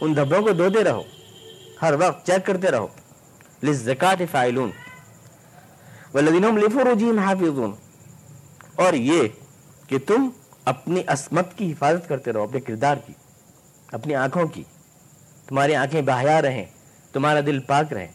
[0.00, 1.02] ان دھبوں کو دھوتے رہو۔
[1.82, 2.88] ہر وقت چیک کرتے رہو۔
[3.62, 4.70] لزکات فائلون
[6.14, 7.74] والذین لفروجہم حافظون۔
[8.76, 9.28] اور یہ
[9.86, 10.28] کہ تم
[10.64, 13.12] اپنی عصمت کی حفاظت کرتے رہو، اپنے کردار کی،
[13.92, 14.64] اپنی آنکھوں کی۔
[15.46, 16.64] تمہاری آنکھیں بہیا رہیں،
[17.12, 18.08] تمہارا دل پاک رہے۔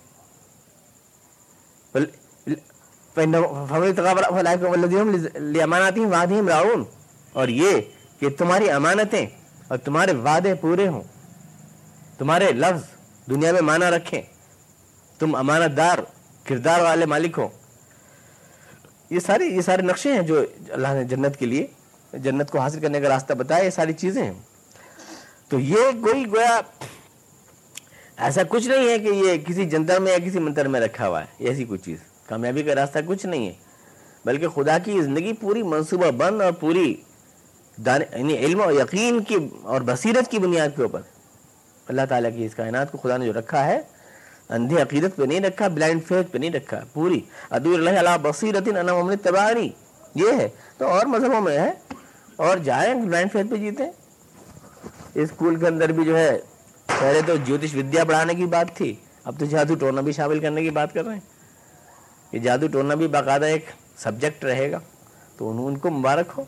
[7.33, 7.81] اور یہ
[8.19, 9.25] کہ تمہاری امانتیں
[9.67, 11.03] اور تمہارے وعدے پورے ہوں۔
[12.17, 12.92] تمہارے لفظ
[13.29, 14.21] دنیا میں مانا رکھیں۔
[15.19, 15.97] تم امانت دار،
[16.43, 17.49] کردار والے مالک ہو۔
[19.09, 21.67] یہ ساری، یہ سارے نقشے ہیں جو اللہ نے جنت کے لیے،
[22.13, 24.33] جنت کو حاصل کرنے کا راستہ بتایا، یہ ساری چیزیں ہیں۔
[25.49, 26.61] تو یہ کوئی گویا
[28.17, 31.21] ایسا کچھ نہیں ہے کہ یہ کسی جنتر میں یا کسی منتر میں رکھا ہوا
[31.21, 33.53] ہے ایسی کوئی چیز۔ کامیابی کا راستہ کچھ نہیں ہے،
[34.25, 36.95] بلکہ خدا کی زندگی پوری منصوبہ بند اور پوری
[37.85, 41.01] یعنی علم و یقین کی اور بصیرت کی بنیاد کے اوپر۔
[41.87, 43.79] اللہ تعالیٰ کی اس کائنات کو خدا نے جو رکھا ہے،
[44.49, 47.19] اندھے عقیدت پہ نہیں رکھا بلائنڈ فیتھ پہ نہیں رکھا، پوری۔
[47.49, 49.69] ادور اللہ علیہ بصیرت انم تباری
[50.15, 51.73] یہ ہے۔ تو اور مذہبوں میں ہے۔
[52.35, 53.83] اور جائیں بلائنڈ فیتھ پہ جیتے۔
[55.13, 56.39] اسکول کے اندر بھی جو ہے،
[56.99, 60.63] پہلے تو جوتش ودیا پڑھانے کی بات تھی، اب تو جادو ٹونا بھی شامل کرنے
[60.63, 61.21] کی بات کر رہے ہیں۔
[62.31, 63.65] یہ جادو ٹونا بھی باقاعدہ ایک
[63.97, 64.79] سبجیکٹ رہے گا۔
[65.37, 66.43] تو ان کو مبارک ہو۔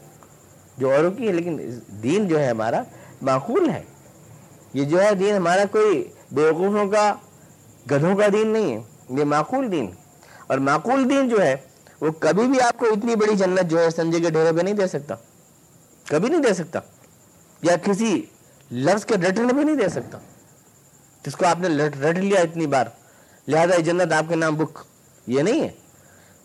[0.78, 2.84] جو اوروں کی ہے، لیکن دین جو ہے ہمارا
[3.22, 3.84] معقول ہے۔
[4.76, 7.14] یہ جو ہے دین ہمارا کوئی بیوقوفوں کا
[7.92, 9.92] گدھوں کا دین نہیں ہے، یہ معقول دین۔
[10.48, 11.56] اور معقول دین جو ہے،
[12.02, 14.74] وہ کبھی بھی آپ کو اتنی بڑی جنت جو ہے سنجے کے ڈھیرے پہ نہیں
[14.74, 15.16] دے سکتا۔
[16.10, 16.80] کبھی نہیں دے سکتا۔
[17.62, 18.22] یا کسی
[18.72, 20.18] لفظ کے رٹنے پہ نہیں دے سکتا۔
[21.26, 22.86] جس کو آپ نے رٹ لیا اتنی بار۔
[23.48, 24.80] لہذا جنت آپ کے نام بک۔
[25.28, 25.70] یہ نہیں ہے۔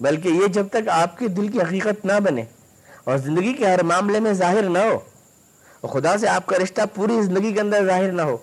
[0.00, 2.44] بلکہ یہ جب تک آپ کے دل کی حقیقت نہ بنے
[3.04, 4.98] اور زندگی کے ہر معاملے میں ظاہر نہ ہو
[5.80, 8.36] اور خدا سے آپ کا رشتہ پوری زندگی کے اندر ظاہر نہ ہو۔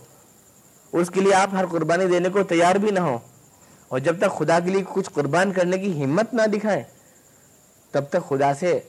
[0.92, 3.18] اس کے لیے آپ ہر قربانی دینے کو تیار بھی نہ ہو
[3.88, 6.84] اور جب تک خدا کے لیے کچھ قربان کرنے کی ہمت نہ دکھائیں،
[7.92, 8.80] تب تک خدا سے،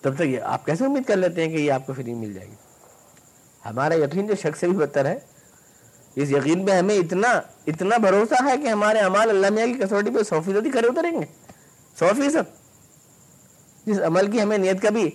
[0.00, 2.32] تب تک یہ آپ کیسے امید کر لیتے ہیں کہ یہ آپ کو فری مل
[2.32, 2.54] جائے گی؟
[3.64, 5.18] ہمارا یقین جو شخص سے بھی بدتر ہے،
[6.14, 10.10] اس یقین پہ ہمیں اتنا اتنا بھروسہ ہے کہ ہمارے عمال اللہ میاں کی کسوٹی
[10.10, 11.26] پہ سو فیصد ہی کھڑے اتریں گے۔
[11.98, 12.58] سو فیصد۔
[13.86, 15.10] جس عمل کی ہمیں نیت کا بھی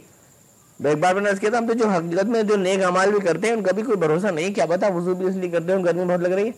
[0.90, 3.20] ایک بار میں نے کیا تھا، ہم تو جو حقیقت میں جو نیک عمال بھی
[3.20, 5.76] کرتے ہیں، ان کا بھی کوئی بھروسہ نہیں کیا پتا وضو بھی اس لیے کرتے
[5.76, 6.52] ہیں گرمی بہت لگ رہی ہے۔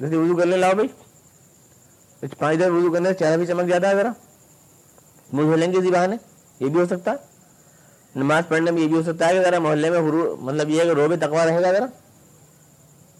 [0.00, 0.88] جیسے وضو کرنے لاؤ بھائی۔
[2.38, 4.12] پانچ دن وضو کرنے سے چہرہ بھی چمک جاتا ہے ذرا۔
[5.32, 6.16] منہ دھو لیں گے اسی بہانے،
[6.60, 7.16] یہ بھی ہو سکتا ہے۔
[8.16, 10.00] نماز پڑھنے میں یہ بھی ہو سکتا ہے کہ ذرا محلے میں
[10.40, 11.86] مطلب یہ ہے کہ روب تقوا رہے گا ذرا۔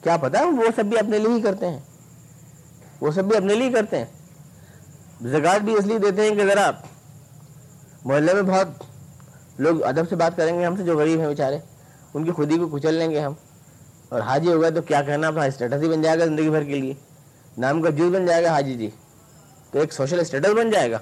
[0.03, 1.81] کیا پتا وہ سب بھی اپنے لیے ہی کرتے ہیں۔
[3.01, 4.07] وہ سب بھی اپنے لیے کرتے ہیں۔
[5.23, 6.71] زکات بھی اس لیے دیتے ہیں کہ ذرا
[8.05, 8.69] محلے میں بہت
[9.59, 11.59] لوگ ادب سے بات کریں گے، ہم سے جو غریب ہیں بیچارے،
[12.15, 13.33] ان کی خودی کو کچل لیں گے ہم۔
[14.09, 16.75] اور حاجی ہوگا تو کیا کہنا، اپنا اسٹیٹس ہی بن جائے گا زندگی بھر کے
[16.75, 16.95] لیے۔
[17.59, 18.91] نام کا جز بن جائے گا حاجی جی۔
[19.71, 20.99] تو ایک سوشل اسٹیٹس بن جائے گا۔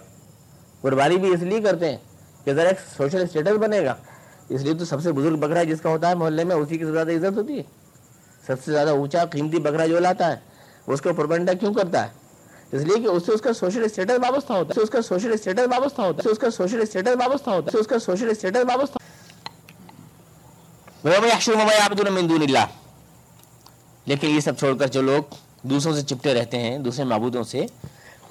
[0.80, 1.96] قربانی بھی اس لیے کرتے ہیں
[2.44, 3.94] کہ ذرا ایک سوشل اسٹیٹس بنے گا۔
[4.48, 6.84] اس لیے تو سب سے بزرگ بکرا جس کا ہوتا ہے محلے میں، اسی کی
[6.84, 7.62] زیادہ عزت ہوتی ہے۔
[8.46, 10.36] سب سے زیادہ اونچا قیمتی بکرا جو لاتا ہے
[10.86, 12.23] اس کو پرپنڈا کیوں کرتا ہے؟
[12.72, 15.32] اس لیے کہ اس سے اس کا سوشل اسٹیٹس وابستہ ہوتا ہے۔ اس کا سوشل
[15.32, 18.56] اسٹیٹس وابستہ ہوتا ہے۔ اس کا سوشل اسٹیٹس وابستہ ہوتا ہے۔ اس کا سوشل اسٹیٹس
[18.56, 18.98] وابستہ
[21.06, 22.66] وَيَوْمَ يَحْشُرُهُمْ وَيَعْبُدُونَ من دون اللہ
[24.06, 25.22] لیکن یہ سب چھوڑ کر جو لوگ
[25.62, 27.66] دوسروں سے چپٹے رہتے ہیں، دوسرے معبودوں سے،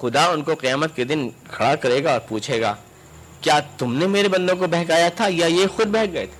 [0.00, 2.74] خدا ان کو قیامت کے دن کھڑا کرے گا اور پوچھے گا،
[3.40, 6.38] کیا تم نے میرے بندوں کو بہکایا تھا یا یہ خود بہک گئے تھے؟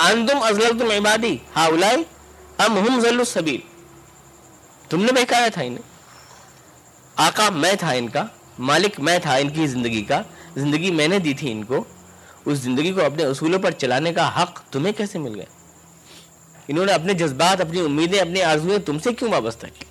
[0.00, 2.02] انتم ازلتم عبادی ہاؤلائی
[2.58, 3.60] ام ہم ذل السبیل
[4.88, 5.97] تم نے بہکایا تھا انہیں۔
[7.18, 8.24] آقا میں تھا ان کا،
[8.58, 10.22] مالک میں تھا ان کی زندگی کا،
[10.56, 11.84] زندگی میں نے دی تھی ان کو۔
[12.44, 15.44] اس زندگی کو اپنے اصولوں پر چلانے کا حق تمہیں کیسے مل گیا؟
[16.68, 19.84] انہوں نے اپنے جذبات، اپنی امیدیں، اپنی آرزویں تم سے کیوں وابستہ کی؟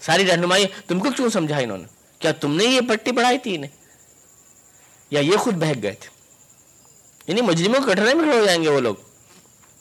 [0.00, 1.84] ساری رہنمائی تم کو کیوں سمجھا انہوں نے؟
[2.18, 3.70] کیا تم نے یہ پٹی پڑھائی تھی انہیں؟
[5.10, 6.08] یا یہ خود بہک گئے تھے؟
[7.26, 8.94] یعنی مجرموں کٹرے میں کھڑے ہو جائیں گے وہ لوگ۔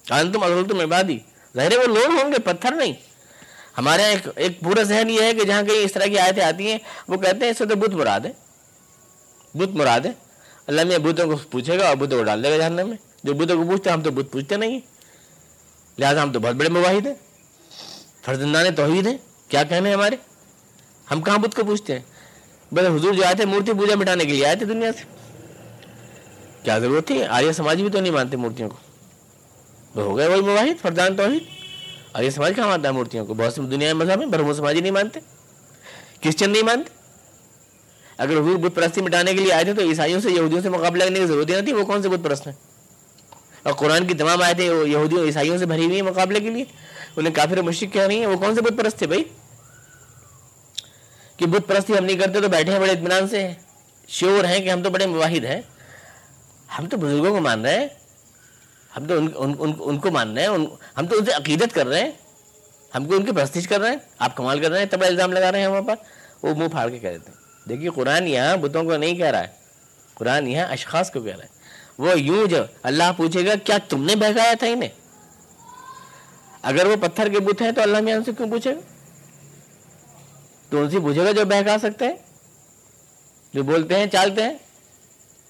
[0.03, 1.19] تم اگر تم عبادی۔
[1.55, 2.93] ظاہر وہ لوگ ہوں گے، پتھر نہیں۔
[3.77, 6.43] ہمارے یہاں ایک ایک پورا ذہن یہ ہے کہ جہاں کہیں اس طرح کی آیتیں
[6.43, 8.31] آتی ہیں، وہ کہتے ہیں، اس سے تو بت مراد ہے
[9.53, 10.11] بت مراد ہے
[10.67, 13.33] اللہ میں بتوں کو پوچھے گا اور بتوں کو ڈال دے گا جاننے میں۔ جو
[13.33, 14.79] بتوں کو پوچھتے ہیں، ہم تو بت پوچھتے نہیں
[15.97, 17.13] لہٰذا ہم تو بہت بڑے مواحد ہیں۔
[18.25, 20.15] فرزندان توحید ہیں۔ کیا کہنے ہیں ہمارے؟
[21.11, 22.01] ہم کہاں بت کو پوچھتے ہیں؟
[22.73, 25.03] بس حضور جو آئے تھے، مورتی پوجا مٹانے کے لیے آئے تھے دنیا سے۔
[26.63, 28.75] کیا ضرورت تھی؟ آریہ سماج بھی تو نہیں مانتے مورتیوں کو۔
[29.93, 31.60] تو ہو گئے وہی مواحد فردان توحید۔
[32.13, 34.81] آریہ سماج کہاں مانتا ہے مورتیوں کو؟ بہت سی دنیا میں مذہب ہے برہم سماجی
[34.81, 35.19] نہیں مانتے۔
[36.23, 36.93] کرسچن نہیں مانتے۔
[38.17, 41.03] اگر حضور بت پرستی مٹانے کے لیے آئے تھے تو عیسائیوں سے یہودیوں سے مقابلہ
[41.03, 42.53] کرنے کی ضرورت ہی نہیں تھی، وہ کون سے بت پرست ہیں؟
[43.63, 46.63] اور قرآن کی تمام آئے تھے یہودیوں عیسائیوں سے بھری ہوئی ہیں مقابلے کے لیے۔
[47.15, 49.23] انہیں کافر مشرق کیا نہیں ہے وہ کون سے بت پرست تھے بھائی؟
[51.37, 53.49] کہ بت پرستی ہم نہیں کرتے تو بیٹھے ہیں، بڑے اطمینان سے
[54.07, 55.61] شیور ہیں کہ ہم تو بڑے مواحد ہیں۔
[56.79, 57.87] ہم تو بزرگوں کو مان رہے ہیں۔
[58.97, 60.49] ہم تو ان, ان, ان, ان کو مان رہے ہیں
[60.97, 62.11] ہم تو ان سے عقیدت کر رہے ہیں۔
[62.95, 65.33] ہم کو ان کی پرستش کر رہے ہیں۔ آپ کمال کر رہے ہیں تب الزام
[65.33, 65.95] لگا رہے ہیں وہاں پر۔
[66.43, 69.39] وہ منہ پھاڑ کے کہہ دیتے ہیں۔ دیکھیے قرآن یہاں بتوں کو نہیں کہہ رہا
[69.39, 69.47] ہے۔
[70.13, 71.49] قرآن یہاں اشخاص کو کہہ رہا ہے۔
[71.97, 74.89] وہ یوں جو اللہ پوچھے گا کیا تم نے بہکایا تھا انہیں؟
[76.61, 78.79] اگر وہ پتھر کے بت ہیں تو اللہ میاں سے کیوں پوچھے گا؟
[80.69, 82.15] تو ان سے پوچھے گا جو بہکا سکتے ہیں۔
[83.53, 84.57] جو بولتے ہیں چالتے ہیں۔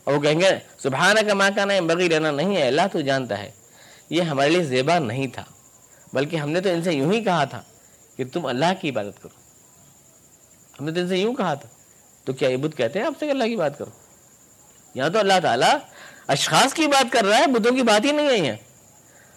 [0.03, 3.01] اور وہ کہیں گے سبحانہ کا ماں کا نام بغیر رہنا نہیں ہے، اللہ تو
[3.01, 3.51] جانتا ہے۔
[4.09, 5.43] یہ ہمارے لیے زیبا نہیں تھا،
[6.13, 7.61] بلکہ ہم نے تو ان سے یوں ہی کہا تھا
[8.17, 9.41] کہ تم اللہ کی عبادت کرو۔
[10.79, 11.69] ہم نے تو ان سے یوں کہا تھا۔
[12.25, 13.89] تو کیا یہ بدھ کہتے ہیں آپ سے اللہ کی بات کرو؟
[14.95, 15.77] یہاں تو اللہ تعالیٰ
[16.27, 18.57] اشخاص کی بات کر رہا ہے، بدھوں کی بات ہی نہیں ہے یہاں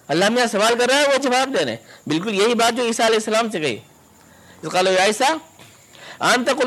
[0.09, 2.83] اللہ میں سوال کر رہا ہے، وہ جواب دے رہے ہیں۔ بالکل یہی بات جو
[2.83, 3.77] عیسیٰ علیہ السلام سے کہی۔
[5.07, 5.37] عیسیٰ
[6.19, 6.63] آن تک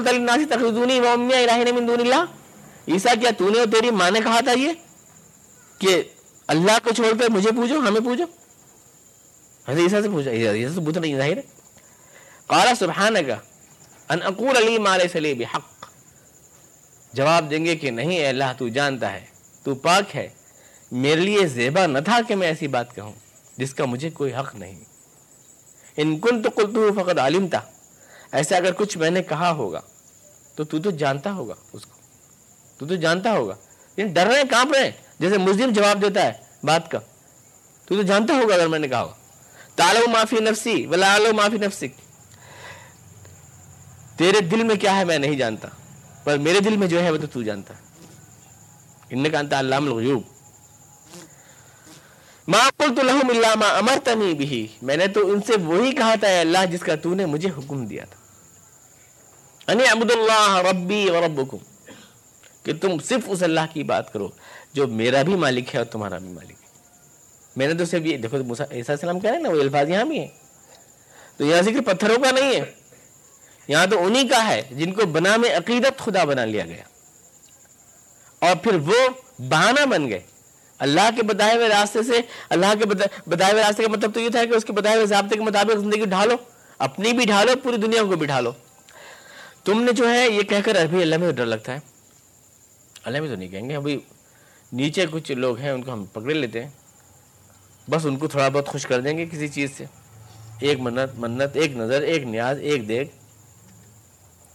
[0.49, 2.23] تخدونی و امیہ الہ من دون اللہ
[2.87, 4.69] عیسیٰ کیا تو نے اور تیری ماں نے کہا تھا یہ
[5.79, 6.03] کہ
[6.47, 8.23] اللہ کو چھوڑ کر مجھے پوچھو ہمیں پوچھو
[9.67, 11.41] حضرت عیسیٰ سے پوچھا عیسیٰ سے پوچھنا نہیں، ظاہر ہے۔
[12.47, 13.31] قال سبحانک
[14.09, 15.85] ان اقول علی ما لیس لی بحق۔
[17.13, 19.25] جواب دیں گے کہ نہیں، اے اللہ، تو جانتا ہے،
[19.63, 20.29] تو پاک ہے۔
[20.91, 23.13] میرے لیے زیبا نہ تھا کہ میں ایسی بات کہوں،
[23.57, 24.79] جس کا مجھے کوئی حق نہیں۔
[25.97, 27.61] ان کن تو کل تو فقط عالم تھا
[28.31, 29.81] ایسا اگر کچھ میں نے کہا ہوگا،
[30.55, 31.96] تو تو تو جانتا ہوگا اس کو۔
[32.77, 33.55] تو تو جانتا ہوگا۔
[33.97, 36.31] یعنی ڈر رہے ہیں، کانپ رہے ہیں۔ جیسے مسلم جواب دیتا ہے
[36.63, 36.99] بات کا۔
[37.85, 39.13] تو تو جانتا ہوگا اگر میں نے کہا ہوگا
[39.75, 41.87] تالو معافی نفسی ولا معافی نفسی
[44.17, 45.67] تیرے دل میں کیا ہے میں نہیں جانتا،
[46.23, 47.73] پر میرے دل میں جو ہے وہ تو تو جانتا۔
[49.09, 50.21] ان نے کہا علام الغیوب۔
[52.47, 56.27] ما قلت لهم الا ما امرتنی به۔ میں نے تو ان سے وہی کہا تھا،
[56.27, 58.17] اے اللہ، جس کا تو نے مجھے حکم دیا تھا۔
[59.71, 61.57] انی عبد اللہ ربی و ربکم۔
[62.67, 64.29] کہ تم صرف اس اللہ کی بات کرو
[64.73, 66.67] جو میرا بھی مالک ہے اور تمہارا بھی مالک ہے۔
[67.55, 69.89] میں نے تو صرف یہ دیکھو، موسیٰ عیسیٰ السلام کہہ رہے ہیں نا، وہ الفاظ
[69.89, 70.27] یہاں بھی ہیں۔
[71.37, 72.71] تو یہاں ذکر پتھروں کا نہیں ہے۔
[73.67, 76.83] یہاں تو انہی کا ہے جن کو بنا میں عقیدت خدا بنا لیا گیا۔
[78.39, 79.09] اور پھر وہ
[79.39, 80.19] بہانہ بن گئے۔
[80.79, 82.85] اللہ کے بتائے ہوئے راستے سے اللہ کے
[83.29, 85.41] بتائے ہوئے راستے کا مطلب تو یہ تھا کہ اس کے بتائے ہوئے ضابطے کے
[85.41, 86.33] مطابق زندگی ڈھالو۔
[86.77, 88.51] اپنی بھی ڈھالو، پوری دنیا کو بھی ڈھالو۔
[89.63, 91.96] تم نے جو ہے یہ کہہ کر ابھی اللہ میں ڈر لگتا ہے۔
[93.07, 93.99] اللہ میں تو نہیں کہیں گے، ابھی
[94.73, 96.69] نیچے کچھ لوگ ہیں، ان کو ہم پکڑے لیتے ہیں۔
[97.89, 99.85] بس ان کو تھوڑا بہت خوش کر دیں گے کسی چیز سے۔
[100.59, 103.15] ایک منت منت، ایک نظر، ایک نیاز، ایک دیکھ۔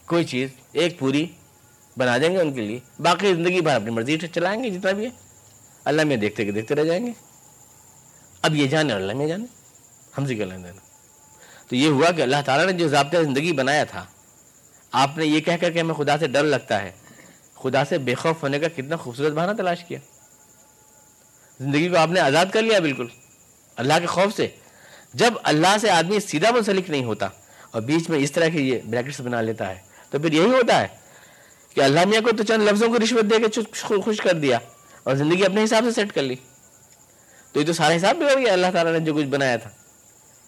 [0.07, 1.27] کوئی چیز، ایک پوری
[1.97, 4.93] بنا دیں گے ان کے لیے۔ باقی زندگی بھر اپنی مرضی سے چلائیں گے جتنا
[4.93, 5.11] بھی ہے۔
[5.85, 7.13] اللہ میں دیکھتے کہ دیکھتے رہ جائیں گے۔
[8.43, 9.45] اب یہ جانے اور اللہ میں جانے۔
[10.19, 10.81] ہم سے کیا لینا دینا
[11.69, 14.07] تو یہ ہوا کہ اللہ تعالیٰ نے جو ضابطہ زندگی بنایا تھا،
[14.93, 16.93] آپ نے یہ کہہ کر کہ ہمیں خدا سے ڈر لگتا ہے۔
[17.63, 19.99] خدا سے بے خوف ہونے کا کتنا خوبصورت بہانہ تلاش کیا۔
[21.61, 23.07] زندگی کو آپ نے آزاد کر لیا بالکل۔
[23.77, 24.49] اللہ کے خوف سے۔
[25.15, 27.29] جب اللہ سے آدمی سیدھا منسلک نہیں ہوتا
[27.71, 29.75] اور بیچ میں اس طرح کے یہ بریکٹس بنا لیتا ہے،
[30.11, 30.89] تو پھر یہی ہوتا ہے
[31.75, 33.61] کہ اللہ میاں کو تو چند لفظوں کو رشوت دے کے
[34.03, 34.59] خوش کر دیا
[35.03, 36.37] اور زندگی اپنے حساب سے سیٹ کر لی۔
[37.53, 39.71] تو یہ تو سارا حساب بھی ہو گیا، اللہ تعالیٰ نے جو کچھ بنایا تھا۔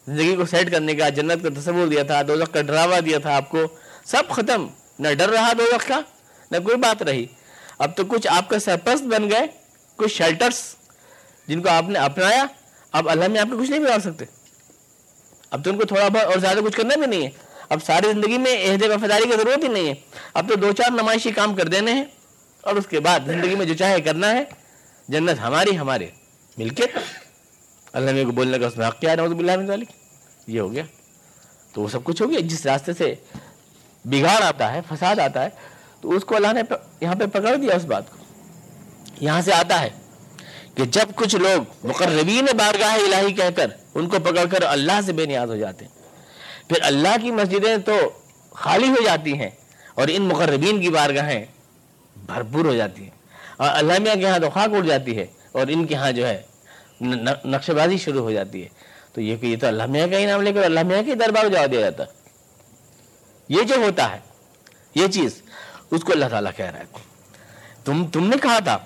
[0.06, 3.36] زندگی کو سیٹ کرنے کا، جنت کا تصور دیا تھا دو کا ڈراوا دیا تھا،
[3.36, 3.58] آپ کو
[4.04, 4.66] سب ختم۔
[4.98, 6.00] نہ ڈر رہا دو کا
[6.50, 7.26] نہ کوئی بات رہی۔
[7.78, 9.46] اب تو کچھ آپ کا سرپرست بن گئے،
[9.96, 10.74] کچھ شیلٹرس
[11.46, 12.44] جن کو آپ نے اپنایا،
[12.92, 14.24] اب اللہ میں آپ کو کچھ نہیں بگاڑ سکتے۔
[15.50, 17.30] اب تو ان کو تھوڑا بہت اور زیادہ کچھ کرنا بھی نہیں ہے۔
[17.68, 19.94] اب ساری زندگی میں عہد وفاداری کی ضرورت ہی نہیں ہے۔
[20.34, 22.04] اب تو دو چار نمائشی کام کر دینے ہیں
[22.60, 24.44] اور اس کے بعد زندگی میں جو چاہے کرنا ہے۔
[25.08, 26.06] جنت ہماری، ہمارے۔
[26.58, 26.84] مل کے۔
[27.92, 29.74] اللہ میں کو بولنے کا اس میں حق کیا نوز باللہ
[30.46, 30.82] یہ ہو گیا۔
[31.72, 33.14] تو وہ سب کچھ ہو گیا۔ جس راستے سے
[34.04, 35.48] بگاڑ آتا ہے، فساد آتا ہے
[36.04, 36.62] تو اس کو اللہ نے
[37.00, 38.16] یہاں پہ پکڑ دیا اس بات کو۔
[39.20, 39.90] یہاں سے آتا ہے
[40.74, 45.12] کہ جب کچھ لوگ مقربین بارگاہ الہی کہہ کر ان کو پکڑ کر اللہ سے
[45.12, 45.92] بے نیاز ہو جاتے ہیں،
[46.68, 47.96] پھر اللہ کی مسجدیں تو
[48.54, 49.50] خالی ہو جاتی ہیں
[49.94, 51.44] اور ان مقربین کی بارگاہیں
[52.26, 53.14] بھرپور ہو جاتی ہیں۔
[53.56, 56.26] اور اللہ میاں کے یہاں تو خاک اڑ جاتی ہے اور ان کے ہاں جو
[56.28, 56.42] ہے
[57.44, 58.68] نقشے بازی شروع ہو جاتی ہے۔
[59.12, 61.14] تو یہ کہ یہ تو اللہ میاں کا ہی نام لے کر اللہ میاں کے
[61.14, 62.12] دربار جواب دیا جاتا۔ ہے
[63.48, 64.18] یہ جو ہوتا ہے،
[64.94, 65.42] یہ چیز
[65.94, 66.84] اس کو اللہ تعالیٰ کہہ رہا ہے۔
[67.84, 68.78] تم تم نے کہا تھا،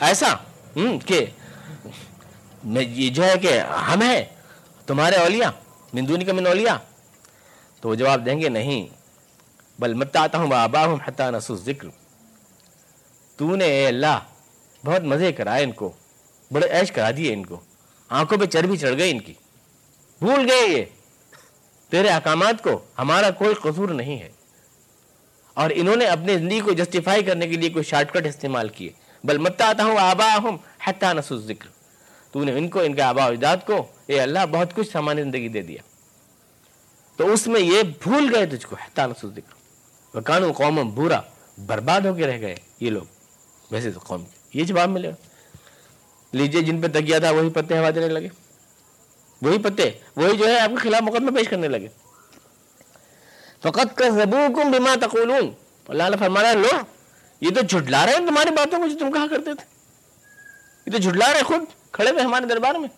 [0.00, 0.34] ایسا
[1.06, 1.26] کہ
[2.64, 4.24] یہ جو ہے کہ ہم ہیں،
[4.86, 5.50] تمہارے اولیاء،
[5.92, 6.76] مندونی کا من اولیاء۔
[7.80, 8.88] تو وہ جواب دیں گے، نہیں،
[9.78, 11.88] بل مت آتا ہوں بابا ہوں حتیٰ نسو ذکر
[13.36, 14.18] تو نے اے اللہ،
[14.84, 15.92] بہت مزے کرائے ان کو،
[16.52, 17.60] بڑے عیش کرا دیے ان کو۔
[18.08, 19.34] آنکھوں پہ چربی چڑھ گئی ان کی۔
[20.18, 20.84] بھول گئے یہ۔
[21.88, 24.30] تیرے احکامات کو ہمارا کوئی قصور نہیں ہے۔
[25.58, 28.90] اور انہوں نے اپنی زندگی کو جسٹیفائی کرنے کے لیے کوئی شارٹ کٹ استعمال کیے۔
[29.24, 31.68] بل متا آتا ہوں آبا ہوں حتیٰ نسو ذکر
[32.32, 35.48] تو نے ان کو، ان کے آبا اجداد کو اے اللہ بہت کچھ سامان زندگی
[35.48, 35.82] دے دیا۔
[37.16, 39.54] تو اس میں یہ بھول گئے تجھ کو، حتیٰ نسو ذکر
[40.16, 41.20] وکانو قوم برا
[41.66, 43.02] برباد ہو کے رہ گئے یہ لوگ۔
[43.70, 45.14] ویسے تو قوم یہ جواب ملے۔ گا
[46.32, 48.28] لیجیے جن پہ تکیا تھا وہی پتے ہوا دینے لگے۔
[49.42, 51.88] وہی پتے، وہی جو ہے آپ کے خلاف مقدمہ پیش کرنے لگے۔
[53.62, 55.50] فقط کا زبوکم بما تقولون۔
[55.88, 56.68] اللہ نے فرمایا، لو،
[57.40, 59.64] یہ تو جھٹلا رہے ہیں تمہاری باتوں کو جو تم کہا کرتے تھے۔
[60.86, 62.88] یہ تو جھٹلا رہے خود، کھڑے ہوئے ہمارے دربار میں۔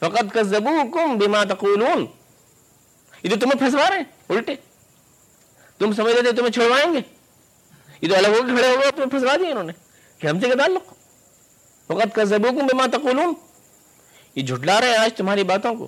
[0.00, 2.06] فقط کا زبوکم بما تقولون۔
[3.22, 4.54] یہ تو تمہیں پھنسوا رہے ہیں، الٹے۔
[5.78, 7.00] تم سمجھ رہے تھے، تمہیں چھوڑوائیں گے۔
[8.00, 9.72] یہ تو الگ ہو کے کھڑے ہو گئے تمہیں پھنسوا دیا انہوں نے،
[10.18, 10.92] کہ ہم سے کیا تعلق۔
[11.86, 13.34] فقط کا زبوکم بما تقولون۔
[14.34, 15.86] یہ جھٹلا رہے ہیں آج تمہاری باتوں کو۔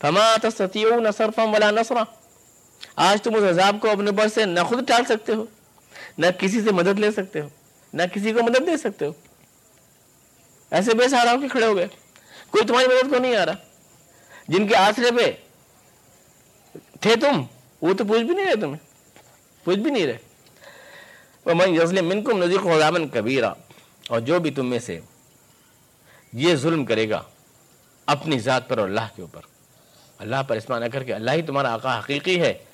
[0.00, 2.02] فما تستطيعون صرفا ولا نصرا۔
[2.96, 5.46] آج تم اس عذاب کو اپنے اوپر سے نہ خود ٹال سکتے ہو،
[6.18, 7.48] نہ کسی سے مدد لے سکتے ہو،
[7.92, 9.12] نہ کسی کو مدد دے سکتے ہو۔
[10.70, 11.86] ایسے بے سہارا ہو کے کھڑے ہو گئے۔
[12.50, 13.52] کوئی تمہاری مدد کو نہیں آ رہا۔
[14.48, 15.32] جن کے آسرے پہ
[17.00, 17.42] تھے تم،
[17.80, 18.94] وہ تو پوچھ بھی نہیں رہے تمہیں۔
[19.64, 20.18] پوچھ بھی نہیں رہے۔
[21.46, 23.52] وَمَنْ يَظْلِمْ مِنْكُمْ نُذِقْهُ عَذَابًا كَبِيرًا۔
[24.08, 25.00] اور جو بھی تم میں سے
[26.32, 27.22] یہ ظلم کرے گا
[28.06, 29.40] اپنی ذات پر اور اللہ کے اوپر۔
[30.18, 32.64] اللہ پر اسمان نہ کر کے اللہ ہی تمہارا آقا حقیقی ہے۔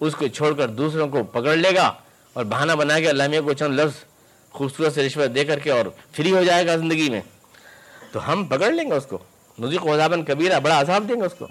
[0.00, 1.94] اس کو چھوڑ کر دوسروں کو پکڑ لے گا
[2.32, 4.04] اور بہانہ بنا کے اللہ میاں کو چند لفظ
[4.50, 7.20] خوبصورت سے رشوت دے کر کے اور فری ہو جائے گا زندگی میں۔
[8.12, 9.18] تو ہم پکڑ لیں گے اس کو۔
[9.58, 11.46] نزی کو کبیرہ، بڑا عذاب دیں گے اس کو۔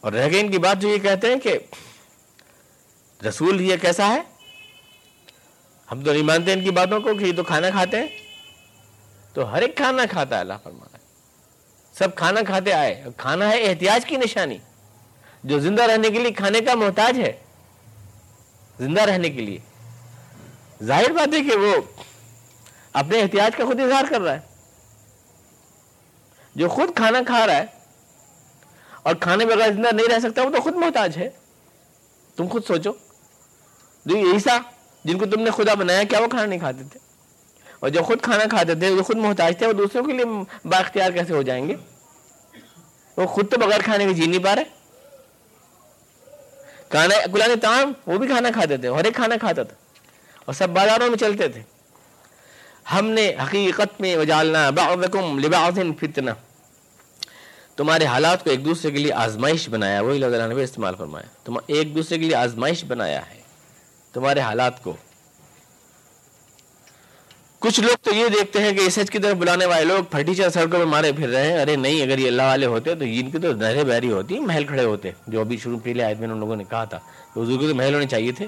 [0.00, 1.58] اور رہ گئے ان کی بات جو یہ کہتے ہیں کہ
[3.28, 4.22] رسول یہ کیسا ہے؟
[5.92, 8.08] ہم تو نہیں مانتے ان کی باتوں کو کہ یہ تو کھانا کھاتے ہیں۔
[9.32, 10.98] تو ہر ایک کھانا کھاتا ہے، اللہ فرمانا
[11.92, 14.58] سب کھانا کھاتے آئے۔ کھانا ہے احتیاج کی نشانی۔
[15.44, 17.32] جو زندہ رہنے کے لیے کھانے کا محتاج ہے،
[18.80, 19.58] زندہ رہنے کے لیے۔
[20.82, 21.76] ظاہر بات ہے کہ وہ
[22.92, 24.40] اپنے احتیاط کا خود اظہار کر رہا ہے۔
[26.54, 27.64] جو خود کھانا کھا رہا ہے
[29.02, 31.30] اور کھانے بغیر زندہ نہیں رہ سکتا، وہ تو خود محتاج ہے۔
[32.36, 32.92] تم خود سوچو۔
[34.06, 34.58] جو عیسا
[35.04, 36.98] جن کو تم نے خدا بنایا، کیا وہ کھانا نہیں کھاتے تھے؟
[37.80, 40.24] اور جو خود کھانا کھاتے تھے، جو خود محتاج تھے، وہ دوسروں کے لیے
[40.64, 41.74] باختیار کیسے ہو جائیں گے؟
[43.16, 44.77] وہ خود تو بغیر کھانے کے جی نہیں پا رہے۔
[46.88, 49.76] کھانا کلانے تام وہ بھی کھانا کھاتے تھے، ہر ایک کھانا کھاتا تھا۔
[50.44, 51.62] اور سب بازاروں میں چلتے تھے۔
[52.94, 56.30] ہم نے حقیقت میں وجالنا بعضکم لبعض فتنہ۔
[57.76, 61.56] تمہارے حالات کو ایک دوسرے کے لیے آزمائش بنایا، وہی اللہ نے استعمال فرمایا۔ تم
[61.66, 63.40] ایک دوسرے کے لیے آزمائش بنایا ہے۔
[64.12, 64.96] تمہارے حالات کو
[67.60, 70.50] کچھ لوگ تو یہ دیکھتے ہیں کہ اس سچ کی طرف بلانے والے لوگ پھٹیچر
[70.50, 73.30] سڑکوں میں مارے پھر رہے ہیں۔ ارے نہیں، اگر یہ اللہ والے ہوتے تو ان
[73.30, 76.56] کی تو نہریں بہری ہوتی، محل کھڑے ہوتے، جو ابھی شروع پہلے آئے ان لوگوں
[76.56, 76.98] نے کہا تھا
[77.34, 78.46] کہ حضور کو تو محل ہونے چاہیے تھے۔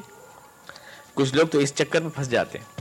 [1.14, 2.80] کچھ لوگ تو اس چکر میں پھنس جاتے ہیں۔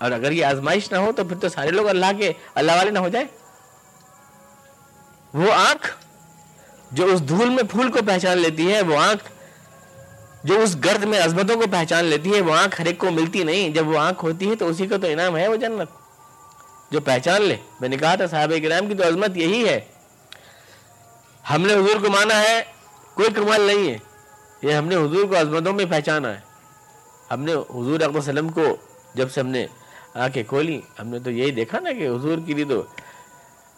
[0.00, 2.90] اور اگر یہ آزمائش نہ ہو تو پھر تو سارے لوگ اللہ کے، اللہ والے
[2.90, 3.24] نہ ہو جائے
[5.34, 5.96] وہ آنکھ
[6.92, 9.24] جو اس دھول میں پھول کو پہچان لیتی ہے، وہ آنکھ
[10.44, 13.44] جو اس گرد میں عظمتوں کو پہچان لیتی ہے، وہ آنکھ ہر ایک کو ملتی
[13.44, 15.88] نہیں۔ جب وہ آنکھ ہوتی ہے تو اسی کا تو انعام ہے وہ جنت۔
[16.90, 19.80] جو پہچان لے۔ میں نے کہا تھا صاحب کرام کی تو عظمت یہی ہے۔
[21.50, 22.62] ہم نے حضور کو مانا ہے،
[23.14, 23.98] کوئی کمال نہیں ہے۔
[24.62, 26.40] یہ ہم نے حضور کو عظمتوں میں پہچانا ہے۔
[27.30, 28.76] ہم نے حضور اقبال وسلم کو
[29.14, 29.66] جب سے ہم نے
[30.14, 32.82] آ کے کھولی، ہم نے تو یہی دیکھا نا کہ حضور کے لیے تو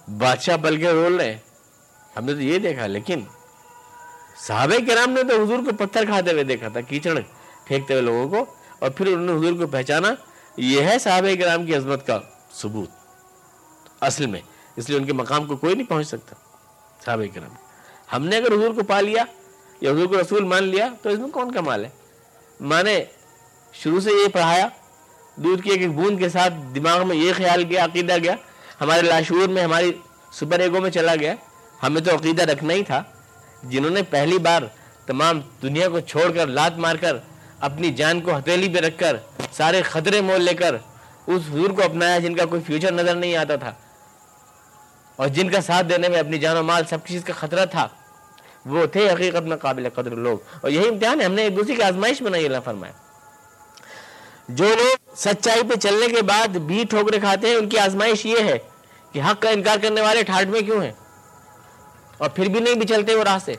[0.09, 1.39] بادشاہ پل کے رول رہے۔
[2.17, 3.21] ہم نے تو یہ دیکھا، لیکن
[4.47, 7.19] صحابہ کرام نے تو حضور کو پتھر کھاتے ہوئے دیکھا تھا، کیچڑ
[7.65, 8.45] پھینکتے ہوئے لوگوں کو،
[8.79, 10.15] اور پھر انہوں نے حضور کو پہچانا،
[10.57, 12.19] یہ ہے صحابہ کرام کی عظمت کا
[12.55, 12.89] ثبوت
[14.01, 14.41] اصل میں،
[14.77, 16.37] اس لیے ان کے مقام کو کوئی نہیں پہنچ سکتا
[17.05, 17.55] صحابہ کرام۔
[18.13, 19.25] ہم نے اگر حضور کو پا لیا
[19.81, 21.91] یا حضور کو رسول مان لیا، تو اس میں کون کا مال ہے؟
[22.61, 23.05] مانے
[23.75, 24.67] شروع سے یہ پڑھایا،
[25.37, 28.35] دودھ کی ایک بوند کے ساتھ دماغ میں یہ خیال گیا عقیدہ گیا،
[28.81, 29.93] ہمارے لاشور میں، ہماری
[30.33, 31.35] سپر ایگو میں چلا گیا،
[31.83, 33.03] ہمیں تو عقیدہ رکھنا ہی تھا۔
[33.63, 34.63] جنہوں نے پہلی بار
[35.07, 37.17] تمام دنیا کو چھوڑ کر لات مار کر
[37.61, 39.17] اپنی جان کو ہتھیلی پہ رکھ کر
[39.53, 40.75] سارے خطرے مول لے کر
[41.27, 43.73] اس حضور کو اپنایا جن کا کوئی فیوچر نظر نہیں آتا تھا۔
[45.17, 47.89] اور جن کا ساتھ دینے میں اپنی جان و مال سب چیز کا خطرہ تھا،
[48.67, 51.75] وہ تھے حقیقت میں قابل قدر لوگ۔ اور یہی امتحان ہے، ہم نے ایک دوسرے
[51.75, 52.93] کی آزمائش بنائی، اللہ فرمایا
[54.49, 58.39] جو لوگ سچائی پہ چلنے کے بعد بھی ٹھوکرے کھاتے ہیں، ان کی آزمائش یہ
[58.39, 58.59] ہے
[59.13, 60.93] کہ حق کا انکار کرنے والے ٹھاٹ میں کیوں ہیں؟
[62.21, 63.55] اور پھر بھی نہیں بھی چلتے وہ راہ سے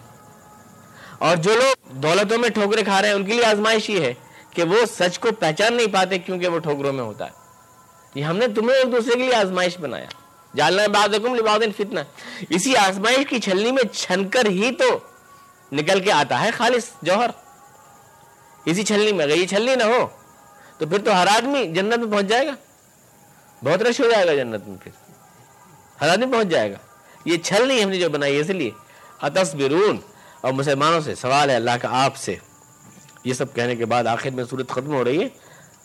[1.17, 4.13] اور جو لوگ دولتوں میں ٹھوکرے کھا رہے ہیں، ان کے لیے آزمائش یہ ہے
[4.51, 7.31] کہ وہ سچ کو پہچان نہیں پاتے کیونکہ وہ ٹھوکروں میں ہوتا ہے۔
[8.15, 10.05] یہ ہم نے تمہیں ایک دوسرے کے لیے آزمائش بنایا۔
[10.55, 11.09] جالنا بعد
[11.77, 11.99] فتنہ۔
[12.49, 14.99] اسی آزمائش کی چھلنی میں چھن کر ہی تو
[15.71, 17.29] نکل کے آتا ہے خالص جوہر۔
[18.65, 20.07] اسی چھلنی میں، اگر یہ چھلنی نہ ہو،
[20.77, 22.51] تو پھر تو ہر آدمی جنت میں پہنچ جائے گا۔
[23.63, 24.91] بہت رش ہو جائے گا جنت میں پھر۔
[26.01, 26.77] ہر آدمی پہنچ جائے گا۔
[27.25, 28.71] یہ چھل نہیں ہم نے جو بنائی اس لیے۔
[29.53, 29.97] برون
[30.41, 32.35] اور مسلمانوں سے سوال ہے اللہ کا آپ سے۔
[33.23, 35.29] یہ سب کہنے کے بعد آخر میں صورت ختم ہو رہی ہے۔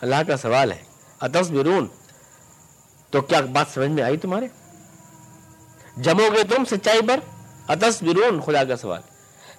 [0.00, 0.82] اللہ کا سوال ہے۔
[1.20, 1.86] اتس برون
[3.10, 4.46] تو کیا بات سمجھ میں آئی تمہارے؟
[5.96, 7.20] جمو گے تم سچائی پر؟
[7.68, 9.00] اتس برون خدا کا سوال۔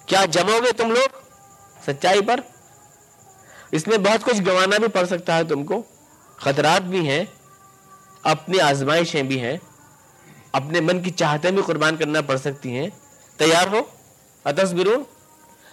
[0.06, 1.18] کیا جمو گے تم لوگ
[1.86, 2.40] سچائی پر؟
[3.70, 5.82] اس میں بہت کچھ گوانا بھی پڑ سکتا ہے تم کو۔
[6.36, 7.24] خطرات بھی ہیں،
[8.22, 9.56] اپنی آزمائشیں بھی ہیں۔
[10.52, 12.88] اپنے من کی چاہتے بھی قربان کرنا پڑ سکتی ہیں۔
[13.36, 13.80] تیار ہو؟
[14.44, 15.02] اتس برون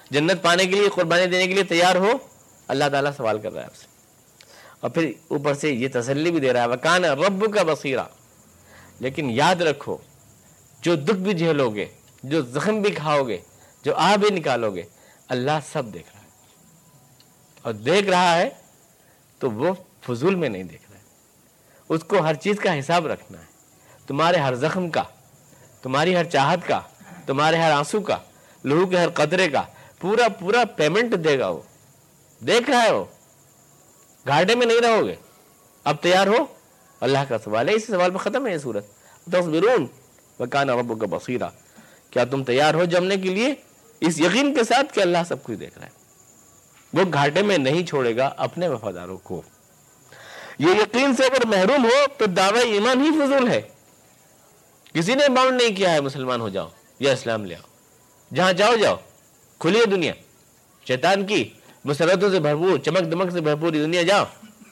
[0.10, 2.12] جنت پانے کے لیے، قربانی دینے کے لیے تیار ہو؟
[2.68, 3.88] اللہ تعالیٰ سوال کر رہا ہے آپ سے۔
[4.80, 8.04] اور پھر اوپر سے یہ تسلی بھی دے رہا ہے، وکان رب کا بصیرہ
[9.00, 9.98] لیکن یاد رکھو،
[10.82, 11.86] جو دکھ بھی جھیلو گے،
[12.24, 13.38] جو زخم بھی کھاؤ گے،
[13.84, 14.84] جو آہ بھی نکالو گے،
[15.28, 16.28] اللہ سب دیکھ رہا ہے۔
[17.62, 18.50] اور دیکھ رہا ہے
[19.40, 21.04] تو وہ فضول میں نہیں دیکھ رہا ہے۔
[21.90, 23.55] اس کو ہر چیز کا حساب رکھنا ہے۔
[24.08, 25.04] تمہارے ہر زخم کا،
[25.82, 26.82] تمہاری ہر چاہت کا،
[27.26, 28.18] تمہارے ہر آنسو کا
[28.66, 29.64] لہو کے ہر قطرے کا،
[30.00, 31.62] پورا پورا پیمنٹ دے گا وہ۔
[32.40, 33.06] دیکھ رہا ہے وہ۔
[34.28, 35.16] گھاٹے میں نہیں رہو گے۔
[35.84, 36.46] اب تیار ہو۔
[37.02, 38.86] اللہ کا سوال ہے۔ اس سوال پہ ختم ہے یہ صورت
[39.32, 39.88] تصویرون
[40.40, 41.50] وکان رب کا بصیرہ
[42.10, 43.56] کیا تم تیار ہو جمنے کے لیے؟
[44.00, 45.92] اس یقین کے ساتھ کہ اللہ سب کچھ دیکھ رہا ہے۔
[46.94, 49.42] وہ گھاٹے میں نہیں چھوڑے گا اپنے وفاداروں کو۔
[50.60, 53.62] یہ یقین سے اگر محروم ہو تو دعوی ایمان ہی فضول ہے۔
[54.96, 56.70] کسی نے باؤنڈ نہیں کیا ہے، مسلمان ہو جاؤ
[57.00, 57.68] یا اسلام لے آؤ۔
[58.36, 58.96] جہاں جاؤ جاؤ۔
[59.60, 60.14] کھلی ہے دنیا۔
[60.88, 61.50] شیطان کی
[61.86, 64.24] مسرتوں سے بھرپور، چمک دمک سے بھرپور دنیا جاؤ۔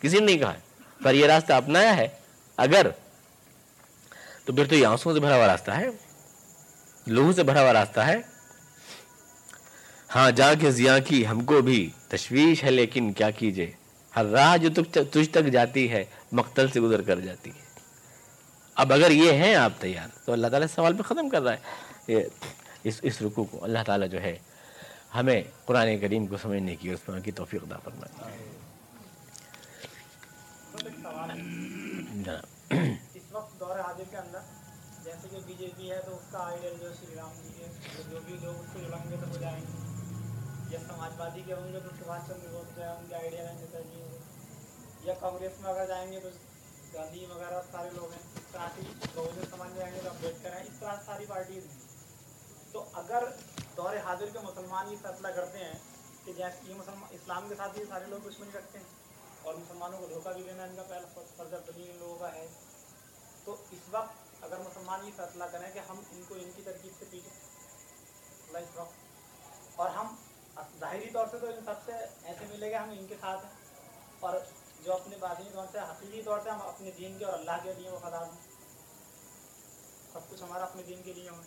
[0.02, 0.60] کسی نے نہیں کہا ہے۔
[1.04, 2.08] پر یہ راستہ اپنایا ہے۔
[2.58, 2.88] اگر
[4.46, 5.88] تو پھر تو یہ آنسوں سے بھرا ہوا راستہ ہے۔
[7.08, 8.18] لوہو سے بھرا ہوا راستہ ہے۔
[10.16, 13.72] ہاں جا کے زیاں کی ہم کو بھی تشویش ہے، لیکن کیا کیجیے؟
[14.16, 14.70] ہر راہ جو
[15.12, 17.63] تجھ تک جاتی ہے، مقتل سے گزر کر جاتی ہے۔
[18.76, 21.58] اب اگر یہ ہیں آپ تیار، تو اللہ تعالیٰ سوال پہ ختم کر رہا ہے۔
[22.08, 22.20] یہ
[22.84, 24.38] اس اس رکوع کو اللہ تعالیٰ جو ہے
[25.16, 28.34] ہمیں قرآن کریم کو سمجھنے کی اور اس میں کی توفیق دا فرمائے۔
[32.14, 32.74] جناب۔
[35.06, 37.68] اس بی جے پی ہے تو اس کا آئیڈیل جو شری رام جی ہے،
[38.12, 39.94] جو بھی لوگ اس کو جڑیں گے تو ہو جائیں گے۔
[40.70, 43.40] یا سماج وادی کے ہوں گے تو سبھاش چندر بوس جو ہے ان کے آئیڈیل
[43.40, 44.08] ہیں نیتا جی
[45.04, 46.30] یا کانگریس میں اگر جائیں گے تو
[46.94, 48.22] گاندھی وغیرہ سارے لوگ ہیں
[48.52, 48.82] تاکہ
[49.16, 51.80] بہوجن سماج میں آئیں گے تو امبیڈکر ہیں اس طرح ساری پارٹیز ہیں۔
[52.72, 53.24] تو اگر
[53.78, 55.74] دور حاضر کے مسلمان یہ فیصلہ کرتے ہیں
[56.26, 58.86] کہ جیسے یہ مسلمان، اسلام کے ساتھ یہ سارے لوگ دشمنی رکھتے ہیں
[59.42, 62.48] اور مسلمانوں کو دھوکہ بھی دینا ان کا پہلا فرض ان لوگوں کا ہے،
[63.44, 66.92] تو اس وقت اگر مسلمان یہ فیصلہ کریں کہ ہم ان کو ان کی ترکیب
[67.00, 67.30] سے پیچھے
[68.60, 68.94] اس وقت۔
[69.76, 70.16] اور ہم
[70.80, 71.92] ظاہری طور سے تو ان سب سے
[72.24, 73.52] ایسے ملے گا ہم ان کے ساتھ ہیں۔
[74.20, 74.34] اور
[74.86, 77.74] جو اپنے باطنی طور سے حقیقی طور سے ہم اپنے دین کے اور اللہ کے
[77.78, 78.38] لیے وفادار ہوں۔
[80.14, 81.42] سب کچھ ہمارا اپنے دین کے لیے ہوں۔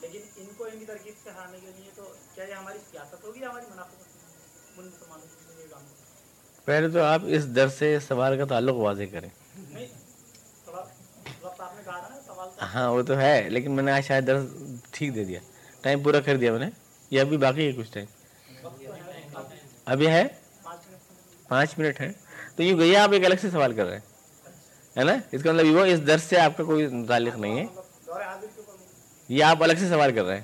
[0.00, 3.24] لیکن ان کو ان کی ترکیب سے ہارنے کے لیے تو کیا یہ ہماری سیاست
[3.24, 5.94] ہوگی یا ہماری منافقت ان مسلمانوں کے لیے کام ہوگا۔
[6.64, 9.28] پہلے تو آپ اس در سے سوال کا تعلق واضح کریں۔
[12.62, 14.44] ہاں وہ تو ہے لیکن میں نے آج شاید درس
[14.90, 15.40] ٹھیک دے دیا۔
[15.80, 16.68] ٹائم پورا کر دیا میں نے۔
[17.10, 18.06] یہ ابھی باقی ہے کچھ ٹائم؟
[19.84, 20.24] ابھی ہے؟
[21.48, 22.12] پانچ منٹ ہیں۔
[22.56, 24.00] تو یہ گیا آپ ایک الگ سے سوال کر رہے ہیں۔
[24.98, 27.64] ہے نا؟ اس کا مطلب یہ اس درس سے آپ کا کوئی متعلق نہیں ہے۔
[29.28, 30.42] یہ آپ الگ سے سوال کر رہے ہیں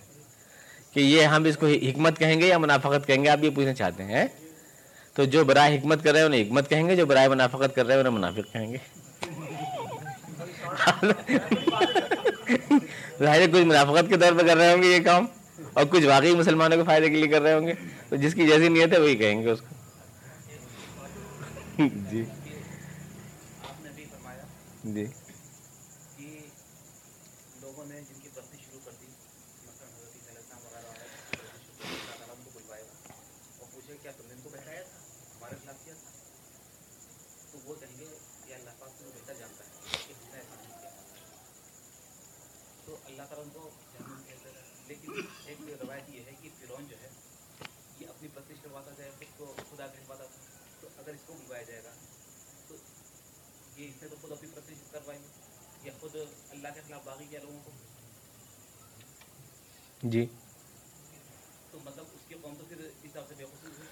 [0.93, 3.75] کہ یہ ہم اس کو حکمت کہیں گے یا منافقت کہیں گے؟ آپ یہ پوچھنا
[3.75, 4.27] چاہتے ہیں
[5.15, 7.87] تو جو برائے حکمت کر رہے ہیں انہیں حکمت کہیں گے، جو برائے منافقت کر
[7.87, 8.79] رہے ہیں انہیں منافق کہیں گے۔
[13.19, 15.27] ظاہر کچھ منافقت کے طور پہ کر رہے ہوں گے یہ کام،
[15.73, 17.73] اور کچھ واقعی مسلمانوں کے فائدے کے لیے کر رہے ہوں گے۔
[18.09, 19.76] تو جس کی جیسی نیت ہے وہی کہیں گے اس کو۔
[21.79, 22.23] جی
[26.19, 26.31] جی
[27.61, 29.07] لوگوں نے جن کی بستی شروع کر دی
[29.67, 29.93] اللہ
[34.43, 34.51] کو
[35.85, 36.11] کیا تھا
[37.53, 38.07] تو وہ کہیں گے
[38.49, 40.43] بہتر جانتا ہے
[42.87, 43.69] تو اللہ تعالیٰ
[44.87, 47.09] لیکن ایک روایت یہ ہے کہ فرون جو ہے
[47.99, 49.03] یہ اپنی بستی کرواتا تھا
[49.71, 50.56] خدا کہلواتا تھا
[50.99, 51.91] اگر اس کو بلوایا جائے گا
[52.69, 52.75] تو
[53.77, 55.19] یہ اس نے تو خود اپنی پرست کروائی
[55.83, 56.17] یا خود
[56.51, 57.71] اللہ کے خلاف باغی کیا لوگوں کو؟
[60.03, 60.27] جی۔
[61.71, 63.89] تو مطلب اس کی قوم تو پھر اس حساب سے بے بےخوشی ہوئی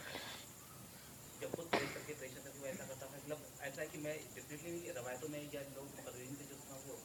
[1.41, 3.87] جب خود پیش کر کے پریشر کر کے وہ ایسا کرتا تھا مطلب ایسا ہے
[3.93, 6.97] کہ میں ڈیفینیٹلی روایتوں میں یا لوگ مقررین سے جو سنا وہ۔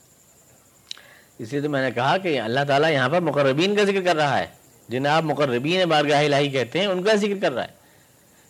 [1.37, 4.15] اس لیے تو میں نے کہا کہ اللہ تعالیٰ یہاں پر مقربین کا ذکر کر
[4.15, 4.47] رہا ہے۔
[4.87, 7.73] جنہیں آپ مقربین بارگاہ الہی کہتے ہیں ان کا ذکر کر رہا ہے۔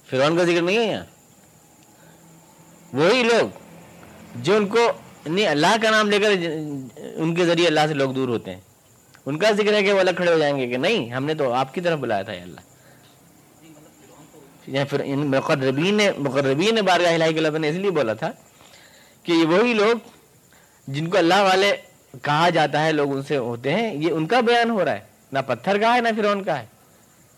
[0.09, 1.18] فرعون کا ذکر نہیں ہے یہاں؟
[2.93, 3.47] وہی لوگ
[4.35, 4.91] جو ان کو
[5.25, 6.31] نہیں، اللہ کا نام لے کر
[7.15, 8.61] ان کے ذریعے اللہ سے لوگ دور ہوتے ہیں۔
[9.25, 11.33] ان کا ذکر ہے کہ وہ الگ کھڑے ہو جائیں گے کہ نہیں، ہم نے
[11.33, 12.59] تو آپ کی طرف بلایا تھا یا اللہ۔
[14.67, 18.13] یا پھر ان مقربین نے مقربین نے بارگاہ الہی کے لفظ نے اس لیے بولا
[18.13, 18.31] تھا
[19.23, 19.95] کہ یہ وہی لوگ
[20.87, 21.75] جن کو اللہ والے
[22.21, 24.99] کہا جاتا ہے، لوگ ان سے ہوتے ہیں۔ یہ ان کا بیان ہو رہا ہے۔
[25.31, 26.65] نہ پتھر کا ہے، نہ فرعون کا ہے۔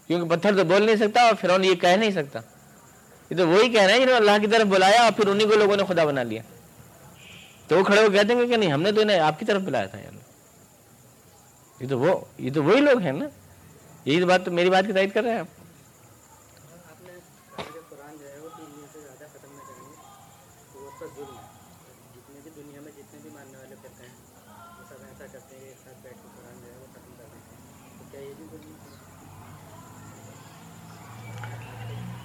[0.07, 2.39] کیونکہ پتھر تو بول نہیں سکتا اور فرعون یہ کہہ نہیں سکتا۔
[3.31, 5.55] یہ تو وہی کہہ رہے ہیں جنہوں اللہ کی طرف بلایا اور پھر انہیں کو
[5.55, 6.41] لوگوں نے خدا بنا لیا۔
[7.67, 9.61] تو وہ کھڑے ہو کہتے ہیں کہ نہیں، ہم نے تو انہیں آپ کی طرف
[9.61, 9.99] بلایا تھا
[11.79, 13.25] یہ تو وہ، یہ تو وہی لوگ ہیں نا۔
[14.05, 15.60] یہی تو بات تو میری بات کی تائید کر رہے ہیں آپ۔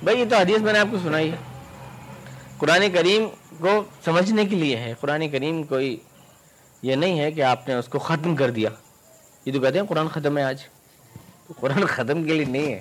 [0.06, 1.36] بھائی، یہ تو حدیث میں نے آپ کو سنائی ہے۔
[2.58, 3.28] قرآن کریم
[3.60, 5.96] کو سمجھنے کے لیے ہے۔ قرآن کریم کوئی
[6.82, 8.68] یہ نہیں ہے کہ آپ نے اس کو ختم کر دیا۔
[9.44, 10.56] یہ تو کہتے ہیں قرآن ختم ہے آج۔
[11.60, 12.80] قرآن ختم کے لیے نہیں ہے۔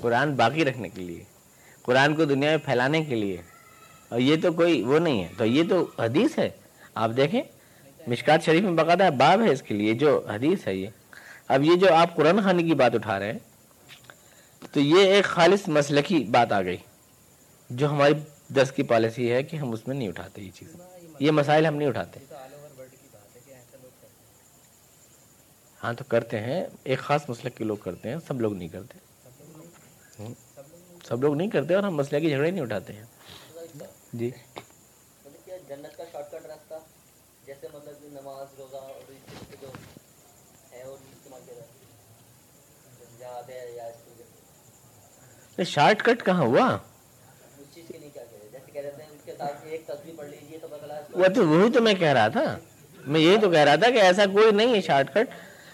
[0.00, 1.24] قرآن باقی رکھنے کے لیے۔
[1.82, 3.36] قرآن کو دنیا میں پھیلانے کے لیے۔
[4.08, 6.50] اور یہ تو کوئی وہ نہیں ہے۔ تو یہ تو حدیث ہے۔
[6.94, 7.42] آپ دیکھیں،
[8.06, 10.86] مشکات شریف میں باقاعدہ باب ہے اس کے لیے۔ جو حدیث ہے یہ۔
[11.48, 13.38] اب یہ جو آپ قرآن خانی کی بات اٹھا رہے ہیں
[14.72, 16.76] تو یہ ایک خالص مسئلہ کی بات آ گئی
[17.70, 18.14] جو ہماری
[18.54, 20.76] درس کی پالیسی ہے کہ ہم اس میں نہیں اٹھاتے یہ چیز
[21.18, 22.20] یہ مسائل ہم نہیں اٹھاتے۔
[25.84, 28.98] ہاں تو کرتے ہیں۔ ایک خاص مسئلہ کے لوگ کرتے ہیں، سب لوگ نہیں کرتے۔
[31.04, 33.04] سب لوگ نہیں کرتے اور ہم مسئلہ کی جھگڑے نہیں اٹھاتے ہیں۔
[34.12, 34.30] جی۔
[35.68, 36.74] جنت کا شارٹ کٹ راستہ
[37.46, 39.12] جیسے مطلب نماز روزہ اور
[39.62, 39.68] جو
[40.72, 41.54] ہے وہ استعمال کیا
[43.18, 43.90] جاتا ہے یا
[45.64, 46.78] شارٹ کٹ کہاں ہوا؟
[51.14, 52.58] وہ تو وہی تو میں کہہ رہا تھا۔
[53.06, 55.28] میں یہی تو کہہ رہا تھا کہ ایسا کوئی نہیں ہے شارٹ کٹ۔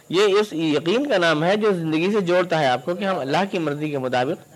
[0.09, 3.18] یہ اس یقین کا نام ہے جو زندگی سے جوڑتا ہے آپ کو کہ ہم
[3.18, 4.49] اللہ کی مرضی کے مطابق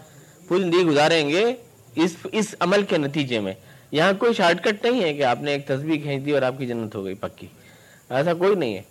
[0.48, 1.54] پوری زندگی گزاریں گے
[1.94, 3.52] اس اس عمل کے نتیجے میں۔
[3.90, 6.54] یہاں کوئی شارٹ کٹ نہیں ہے کہ آپ نے ایک تصویر کھینچ دی اور آپ
[6.58, 7.46] کی جنت ہو گئی پکی۔
[8.10, 8.82] ایسا کوئی نہیں ہے۔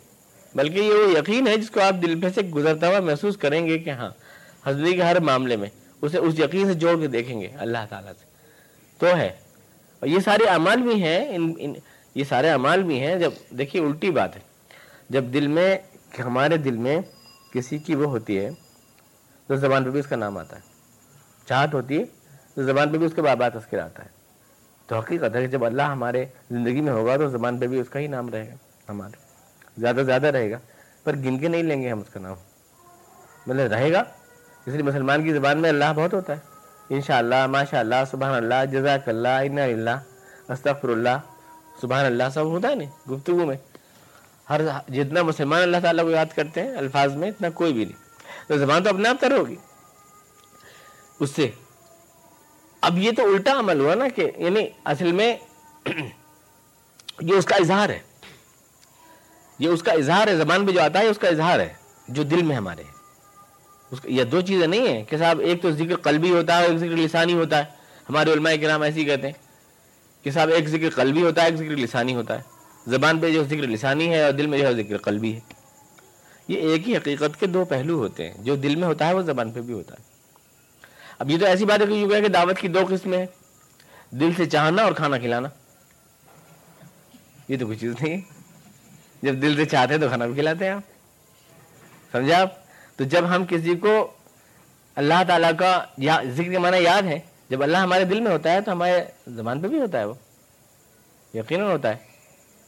[0.55, 3.67] بلکہ یہ وہ یقین ہے جس کو آپ دل پہ سے گزرتا ہوا محسوس کریں
[3.67, 4.09] گے کہ ہاں
[4.65, 5.69] حضری کے ہر معاملے میں
[6.01, 8.25] اسے اس یقین سے جوڑ کے دیکھیں گے اللہ تعالیٰ سے۔
[8.97, 9.27] تو ہے۔
[9.99, 11.73] اور یہ سارے اعمال بھی ہیں ان, ان
[12.15, 14.41] یہ سارے اعمال بھی ہیں۔ جب دیکھیے الٹی بات ہے۔
[15.09, 15.77] جب دل میں
[16.19, 16.99] ہمارے دل میں
[17.53, 18.49] کسی کی وہ ہوتی ہے
[19.47, 20.61] تو زبان پہ بھی اس کا نام آتا ہے۔
[21.45, 22.03] چاہت ہوتی ہے
[22.55, 24.09] تو زبان پہ بھی اس کے بابا تذکر آتا ہے۔
[24.87, 27.89] تو حقیقت ہے کہ جب اللہ ہمارے زندگی میں ہوگا تو زبان پہ بھی اس
[27.89, 28.55] کا ہی نام رہے گا
[28.89, 29.17] ہمارے۔
[29.77, 30.57] زیادہ زیادہ رہے گا
[31.03, 32.35] پر گن کے نہیں لیں گے ہم اس کا نام۔
[33.47, 34.03] مطلب رہے گا
[34.65, 36.39] اس لیے مسلمان کی زبان میں اللہ بہت ہوتا ہے۔
[36.89, 39.89] ان شاء اللہ ماشاء اللہ سبحان اللہ جزاک اللہ ان اللہ
[40.49, 41.19] استغفر اللہ
[41.81, 43.57] سبحان اللہ سب ہوتا ہے نہیں، گفتگو میں۔
[44.49, 47.97] ہر جتنا مسلمان اللہ تعالیٰ کو یاد کرتے ہیں، الفاظ میں اتنا کوئی بھی نہیں۔
[48.47, 49.55] تو زبان تو اپنے آپ تر ہوگی۔
[51.19, 51.51] اس سے
[52.81, 55.37] اب یہ تو الٹا عمل ہوا نا کہ یعنی اصل میں
[57.21, 57.99] یہ اس کا اظہار ہے۔
[59.59, 61.73] یہ اس کا اظہار ہے، زبان پہ جو آتا ہے اس کا اظہار ہے،
[62.07, 62.98] جو دل میں ہمارے۔ ہے
[63.91, 66.65] اس کا یہ دو چیزیں نہیں ہیں کہ صاحب، ایک تو ذکر قلبی ہوتا ہے
[66.65, 67.63] ایک ذکر لسانی ہوتا ہے۔
[68.09, 69.33] ہمارے علماء کرام ایسے ہی کہتے ہیں
[70.23, 72.43] کہ صاحب، ایک ذکر قلبی ہوتا ہے، ایک ذکر لسانی ہوتا ہے۔
[72.87, 75.39] زبان پہ جو ذکر لسانی ہے اور دل میں جو ہے ذکر قلبی ہے۔
[76.47, 79.21] یہ ایک ہی حقیقت کے دو پہلو ہوتے ہیں۔ جو دل میں ہوتا ہے، وہ
[79.21, 80.03] زبان پہ بھی ہوتا ہے۔
[81.19, 83.25] اب یہ تو ایسی بات ہے کہ یوں کہ دعوت کی دو قسمیں ہیں۔
[84.11, 85.49] دل سے چاہنا اور کھانا کھلانا۔
[87.47, 88.21] یہ تو کوئی چیز نہیں۔ ہے
[89.21, 90.81] جب دل سے چاہتے ہیں تو کھانا بھی کھلاتے ہیں آپ۔
[92.11, 92.68] سمجھا آپ؟
[92.99, 94.13] تو جب ہم کسی کو
[94.95, 97.19] اللہ تعالیٰ کا یا ذکر کے معنی یاد ہے،
[97.49, 100.13] جب اللہ ہمارے دل میں ہوتا ہے تو ہمارے زبان پہ بھی ہوتا ہے وہ۔
[101.33, 101.95] یقیناً ہوتا ہے۔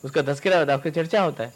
[0.04, 1.50] اس کا تذکرہ ہوتا ہے، اس کا چرچا ہوتا ہے۔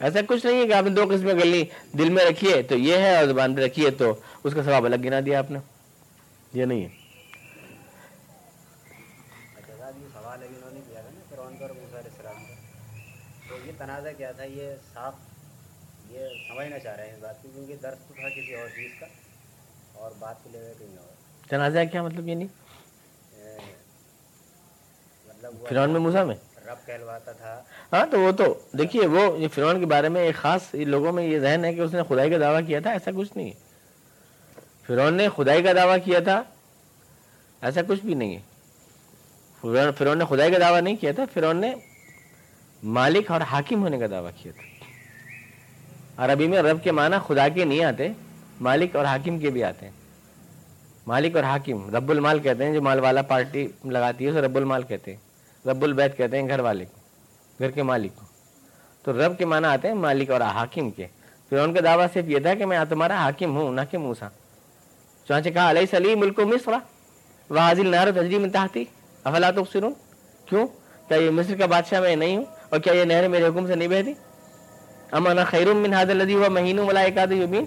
[0.00, 1.64] ایسا کچھ نہیں ہے کہ آپ نے دو قسمیں کر لی
[1.98, 4.96] دل میں رکھیے تو یہ ہے اور زبان پہ رکھیے تو اس کا ثواب الگ
[4.96, 5.58] گنا دیا آپ نے۔
[6.52, 6.88] یہ نہیں ہے۔
[13.78, 15.14] تنازع کیا تھا؟ یہ صاف
[16.52, 19.06] سمجھنا چاہ رہے ہیں اس بات کو کیونکہ درد تو تھا کسی اور چیز کا
[19.94, 22.48] اور بات کو لے ہوئے کہیں اور تنازع کیا مطلب یہ نہیں؟
[25.28, 26.34] مطلب فرعون میں موسیٰ میں؟
[26.66, 30.34] رب کہلواتا تھا۔ ہاں تو وہ تو دیکھیے وہ یہ فرعون کے بارے میں ایک
[30.34, 33.10] خاص لوگوں میں یہ ذہن ہے کہ اس نے خدائی کا دعویٰ کیا تھا ایسا
[33.16, 33.60] کچھ نہیں ہے۔
[34.86, 36.42] فرعون نے خدائی کا دعویٰ کیا تھا
[37.62, 38.40] ایسا کچھ بھی نہیں ہے۔
[39.96, 41.74] فرعون نے خدائی کا دعویٰ نہیں کیا تھا فرعون نے
[42.82, 44.71] مالک اور حاکم ہونے کا دعویٰ کیا تھا۔
[46.16, 48.08] عربی میں رب کے معنی خدا کے نہیں آتے،
[48.60, 49.92] مالک اور حاکم کے بھی آتے ہیں۔
[51.06, 54.56] مالک اور حاکم، رب المال کہتے ہیں، جو مال والا پارٹی لگاتی ہے، اسے رب
[54.56, 55.18] المال کہتے ہیں۔
[55.68, 57.00] رب البیت کہتے ہیں، گھر والے کو،
[57.58, 58.26] گھر کے مالک کو۔
[59.02, 61.06] تو رب کے معنی آتے ہیں مالک اور حاکم کے۔
[61.48, 64.28] پھر ان کا دعویٰ صرف یہ تھا کہ میں تمہارا حاکم ہوں، نہ کہ موسا
[65.28, 66.72] چانچہ کہا، علیہ سلیم ملک و مصر۔
[67.50, 68.84] وہ حاضل نہر تجری میں تحتی۔
[69.24, 69.92] افلا تبصرون؟
[70.46, 70.66] کیوں؟
[71.08, 73.74] کیا یہ مصر کا بادشاہ میں نہیں ہوں؟ اور کیا یہ نہر میرے حکم سے
[73.74, 74.12] نہیں بہتی؟
[75.12, 77.64] اما خیر من حاضر الذی ہوا مہین ملائکات یبین۔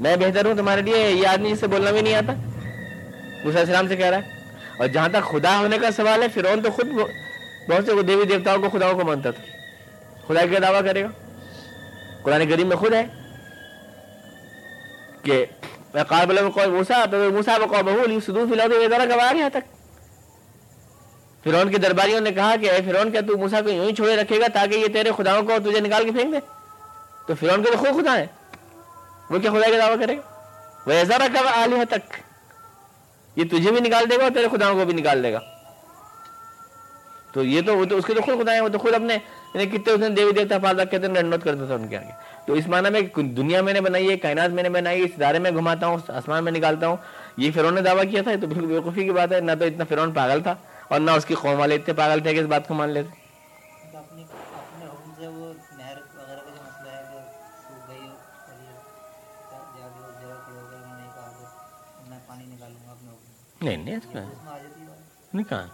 [0.00, 3.60] میں بہتر ہوں تمہارے لیے، یہ آدمی جس سے بولنا بھی نہیں آتا۔ موسیٰ علیہ
[3.60, 4.22] السلام سے کہہ رہا ہے۔
[4.78, 6.88] اور جہاں تک خدا ہونے کا سوال ہے، فرعون تو خود
[7.68, 9.42] بہت سے دیوی دیوتاؤں کو خداؤں کو مانتا تھا۔
[10.26, 11.08] خدا کیا دعویٰ کرے گا۔
[12.22, 13.06] قرآن کریم میں خود ہے
[15.22, 15.46] کہ
[15.92, 19.76] قابل قوم موسیٰ، تو موسیٰ و فی الارض ویذرک و تک۔
[21.44, 24.16] فرعون کے درباریوں نے کہا کہ اے فرعون، کیا تو موسیٰ کو یوں ہی چھوڑے
[24.16, 26.55] رکھے گا تاکہ یہ تیرے خداؤں کو تجھے نکال کے پھینک دے؟
[27.26, 28.26] تو فرعون کے تو خود خدا ہے۔
[29.30, 30.20] وہ کیا خدا کا دعویٰ کرے گا؟
[30.86, 32.16] ویذرک و آلہتک تک
[33.36, 35.38] یہ تجھے بھی نکال دے گا اور تیرے خداؤں کو بھی نکال دے گا۔
[37.32, 39.18] تو یہ تو وہ تو اس کے تو خود خدا ہے وہ تو خود اپنے
[39.54, 42.10] یعنی کتنے اس نے دیوی دیوتا پالتا کہتے ہیں رنڈوت کرتا تھا ان کے آگے۔
[42.46, 45.10] تو اس معنی میں دنیا میں نے بنائی ہے، کائنات میں نے بنائی ہے، اس
[45.14, 46.96] ادارے میں گھماتا ہوں، آسمان میں نکالتا ہوں۔
[47.36, 49.64] یہ فرعون نے دعویٰ کیا تھا، یہ تو بالکل بیوقوفی کی بات ہے، نہ تو
[49.64, 50.54] اتنا فرعون پاگل تھا
[50.88, 53.25] اور نہ اس کی قوم والے اتنے پاگل تھے کہ اس بات کو مان لیتے۔
[63.66, 65.66] نہیں نہیں ایسا اس نہیں کہا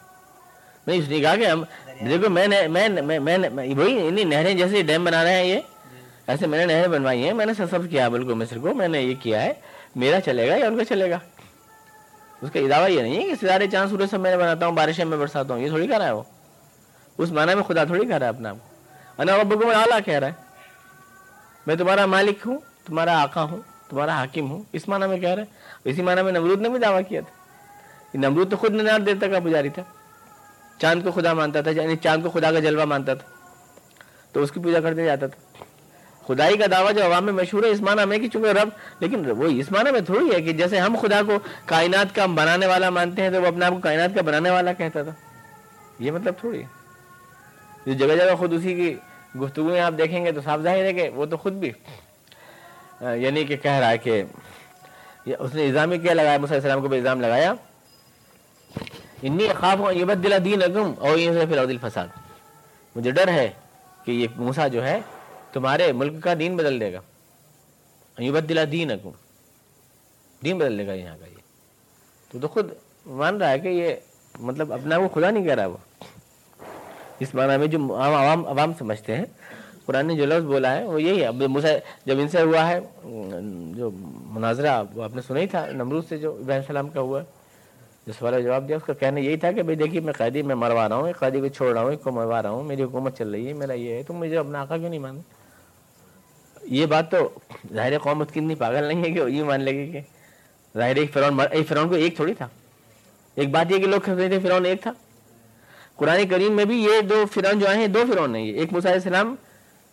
[0.86, 1.64] نہیں اس نے کہا کہ ہم،
[2.09, 5.45] دیکھو، میں نے، میں میں میں میں- وہی انہیں نہریں جیسے ڈیم بنا رہے ہیں
[5.45, 5.61] یہ۔
[6.26, 9.03] ایسے میں نے نہریں بنوائی ہیں، میں نے سب کیا بالکل مصر کو، میں نے
[9.03, 9.53] یہ کیا ہے،
[9.97, 11.18] میرا چلے گا یا ان کا چلے گا؟
[12.43, 14.72] اس کا دعویٰ یہ نہیں ہے کہ ستارے چاند سورج سب میں نے بناتا ہوں،
[14.72, 16.22] بارشیں میں برساتا ہوں، یہ تھوڑی کر رہا ہے وہ۔
[17.18, 18.68] اس معنی میں خدا تھوڑی کر رہا ہے اپنا آپ کو۔
[19.22, 20.32] انا ربکم اعلیٰ کہہ رہا ہے۔
[21.66, 25.43] میں تمہارا مالک ہوں، تمہارا آقا ہوں، تمہارا حاکم ہوں، اس معنی میں کہہ رہا
[25.43, 25.47] ہے۔
[25.84, 27.41] اسی معنی میں نمرود نے بھی دعویٰ کیا تھا۔
[28.14, 29.82] نمرود تو خود ننار دیوتا کا پجاری تھا۔
[30.78, 33.28] چاند کو خدا مانتا تھا یعنی چاند کو خدا کا جلوہ مانتا تھا۔
[34.32, 35.64] تو اس کی پوجا کرتے جاتا تھا۔
[36.26, 38.68] خدائی کا دعویٰ جو عوام میں مشہور ہے، اس معنی میں کہ چونکہ رب،
[39.00, 41.32] لیکن وہ اس معنی میں تھوڑی ہے کہ جیسے ہم خدا کو
[41.66, 44.72] کائنات کا بنانے والا مانتے ہیں، تو وہ اپنے آپ کو کائنات کا بنانے والا
[44.72, 45.12] کہتا تھا۔
[45.98, 46.66] یہ مطلب تھوڑی ہے۔
[47.86, 48.96] جو جگہ جگہ خود اسی کی
[49.38, 51.72] گفتگویں آپ دیکھیں گے تو صاف ظاہر ہے کہ وہ تو خود بھی
[53.00, 54.22] یعنی کہ کہہ رہا ہے کہ
[55.38, 57.54] اس نے الزام کیا لگایا، موسیٰ علیہ السلام کو بھی الزام لگایا۔
[59.22, 62.08] انی خواب ہوں یہ بدلا دین اگم اور یہ پھر عدل فساد
[62.96, 63.50] مجھے ڈر ہے
[64.04, 65.00] کہ یہ موسا جو ہے
[65.52, 67.00] تمہارے ملک کا دین بدل دے گا۔
[68.18, 69.10] یہ بدلا دین اگم
[70.44, 71.40] دین بدل دے گا یہاں کا یہ۔
[72.30, 72.66] تو تو خود
[73.06, 73.94] مان رہا ہے کہ یہ
[74.40, 75.76] مطلب اپنا وہ خدا نہیں کہہ رہا وہ۔
[77.20, 79.24] اس معنی میں جو عام عوام عوام سمجھتے ہیں،
[79.86, 82.68] قرآن نے جو لفظ بولا ہے وہ یہی ہے۔ اب موسیٰ جب ان سے ہوا
[82.68, 82.80] ہے،
[83.76, 83.90] جو
[84.34, 87.41] مناظرہ وہ آپ نے سنا ہی تھا، نمرود سے جو ابراہیم السلام کا ہوا ہے۔
[88.07, 90.55] جو سوال جواب دیا، اس کا کہنا یہی تھا کہ بھائی دیکھیے، میں قیدی، میں
[90.55, 92.82] مروا رہا ہوں، ایک قیدی کو چھوڑ رہا ہوں، ایک کو مروا رہا ہوں، میری
[92.82, 95.20] حکومت چل رہی ہے، میرا یہ ہے، تم مجھے اپنا آقا کیوں نہیں مانے
[96.62, 97.28] یہ بات تو
[97.74, 100.00] ظاہر قومت کتنی پاگل نہیں ہے کہ یہ مان لے گی کہ
[100.76, 102.48] ظاہر ایک فرعون مر، ایک فرعون کو ایک تھوڑی تھا۔
[103.34, 104.92] ایک بات یہ کہ لوگ کہتے تھے فرعون ایک تھا۔
[105.96, 108.92] قرآن کریم میں بھی یہ دو فرعون جو آئے ہیں، دو فرعون ہیں ایک موسیٰ
[108.92, 109.34] السلام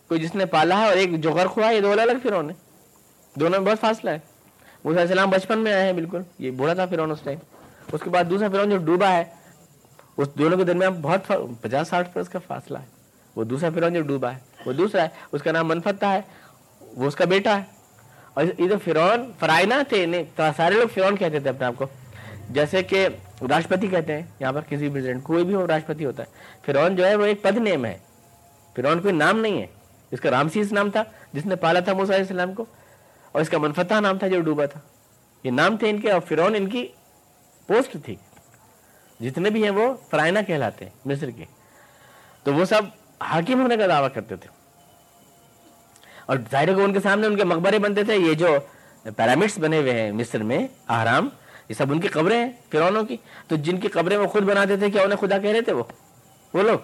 [0.08, 2.50] کوئی جس نے پالا ہے اور ایک جو غرق ہوا ہے، یہ دو الگ فرعون
[2.50, 2.56] ہیں۔
[3.38, 4.18] دونوں میں بہت فاصلہ ہے۔
[4.84, 7.38] موسیٰ السلام بچپن میں آئے ہیں، بالکل۔ یہ بوڑھا تھا فرعون اس ٹائم۔
[7.92, 9.24] اس کے بعد دوسرا فرعون جو ڈوبا ہے،
[10.16, 12.86] اس دونوں کے درمیان بہت پچاس ساٹھ برس کا فاصلہ ہے۔
[13.36, 16.20] وہ دوسرا فرعون جو ڈوبا ہے، وہ دوسرا ہے، اس کا نام منفتہ ہے،
[16.80, 17.62] وہ اس کا بیٹا ہے۔
[18.34, 20.24] اور ادھر فرعون فرائنا تھے، نہیں
[20.56, 21.86] سارے لوگ فرعون کہتے تھے اپنے آپ کو۔
[22.50, 23.08] جیسے کہ
[23.50, 26.28] راشٹرپتی کہتے ہیں، یہاں پر کسی پریزیڈنٹ کوئی بھی ہو، راشٹرپتی ہوتا ہے۔
[26.66, 27.98] فرعون جو ہے، وہ ایک پد نیم ہے۔
[28.76, 29.66] فرعون کوئی نام نہیں ہے۔
[30.10, 32.64] اس کا رامسیس نام تھا، جس نے پالا تھا موسیٰ علیہ السلام کو،
[33.32, 34.80] اور اس کا منفتح نام تھا جو ڈوبا تھا۔
[35.44, 36.86] یہ نام تھے ان کے، اور فرعون ان کی
[37.70, 38.16] پوسٹ تھی۔
[39.20, 41.44] جتنے بھی ہیں وہ فرائنا کہلاتے ہیں، مصر کے۔
[42.42, 42.82] تو وہ سب
[43.20, 44.48] حاکم ہونے کا دعویٰ کرتے تھے۔
[46.26, 48.58] اور ظاہر کو ان کے سامنے ان کے مقبرے بنتے تھے۔ یہ جو
[49.16, 51.28] پیرامڈس بنے ہوئے ہیں مصر میں آرام
[51.68, 53.16] یہ سب ان کی قبریں ہیں، فرعونوں کی۔
[53.48, 55.84] تو جن کی قبریں وہ خود بناتے تھے، کیا انہیں خدا کہہ رہے تھے وہ؟
[56.54, 56.78] وہ لوگ۔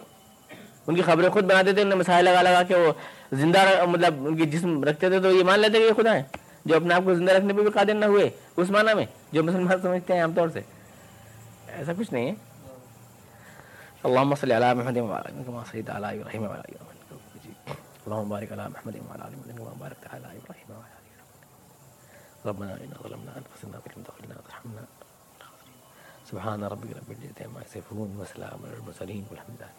[0.87, 2.93] ان کی خبریں خود بناتے تھے، انہیں مسائل لگا لگا کے وہ
[3.33, 6.23] زندہ مطلب ان کی جسم رکھتے تھے۔ تو یہ مان لیتے کہ یہ خدا ہیں۔
[6.65, 9.45] جو اپنے آپ کو زندہ رکھنے پہ بھی قادر نہ ہوئے، اس معنی میں، جو
[9.45, 10.76] مسلمان سمجھتے ہیں عام طور سے۔
[11.77, 12.35] ایسا کچھ نہیں ہے۔
[14.07, 16.77] اللهم صل على محمد وعلى ال كما صليت على ابراهيم وعلى ال
[18.07, 22.97] اللهم بارك على محمد وعلى ال محمد كما باركت على ابراهيم وعلى ال ربنا اننا
[23.03, 24.85] ظلمنا انفسنا وان لم تغفر لنا وترحمنا
[26.31, 29.73] سبحان ربك رب العزه عما يصفون وسلام على المرسلين والحمد لله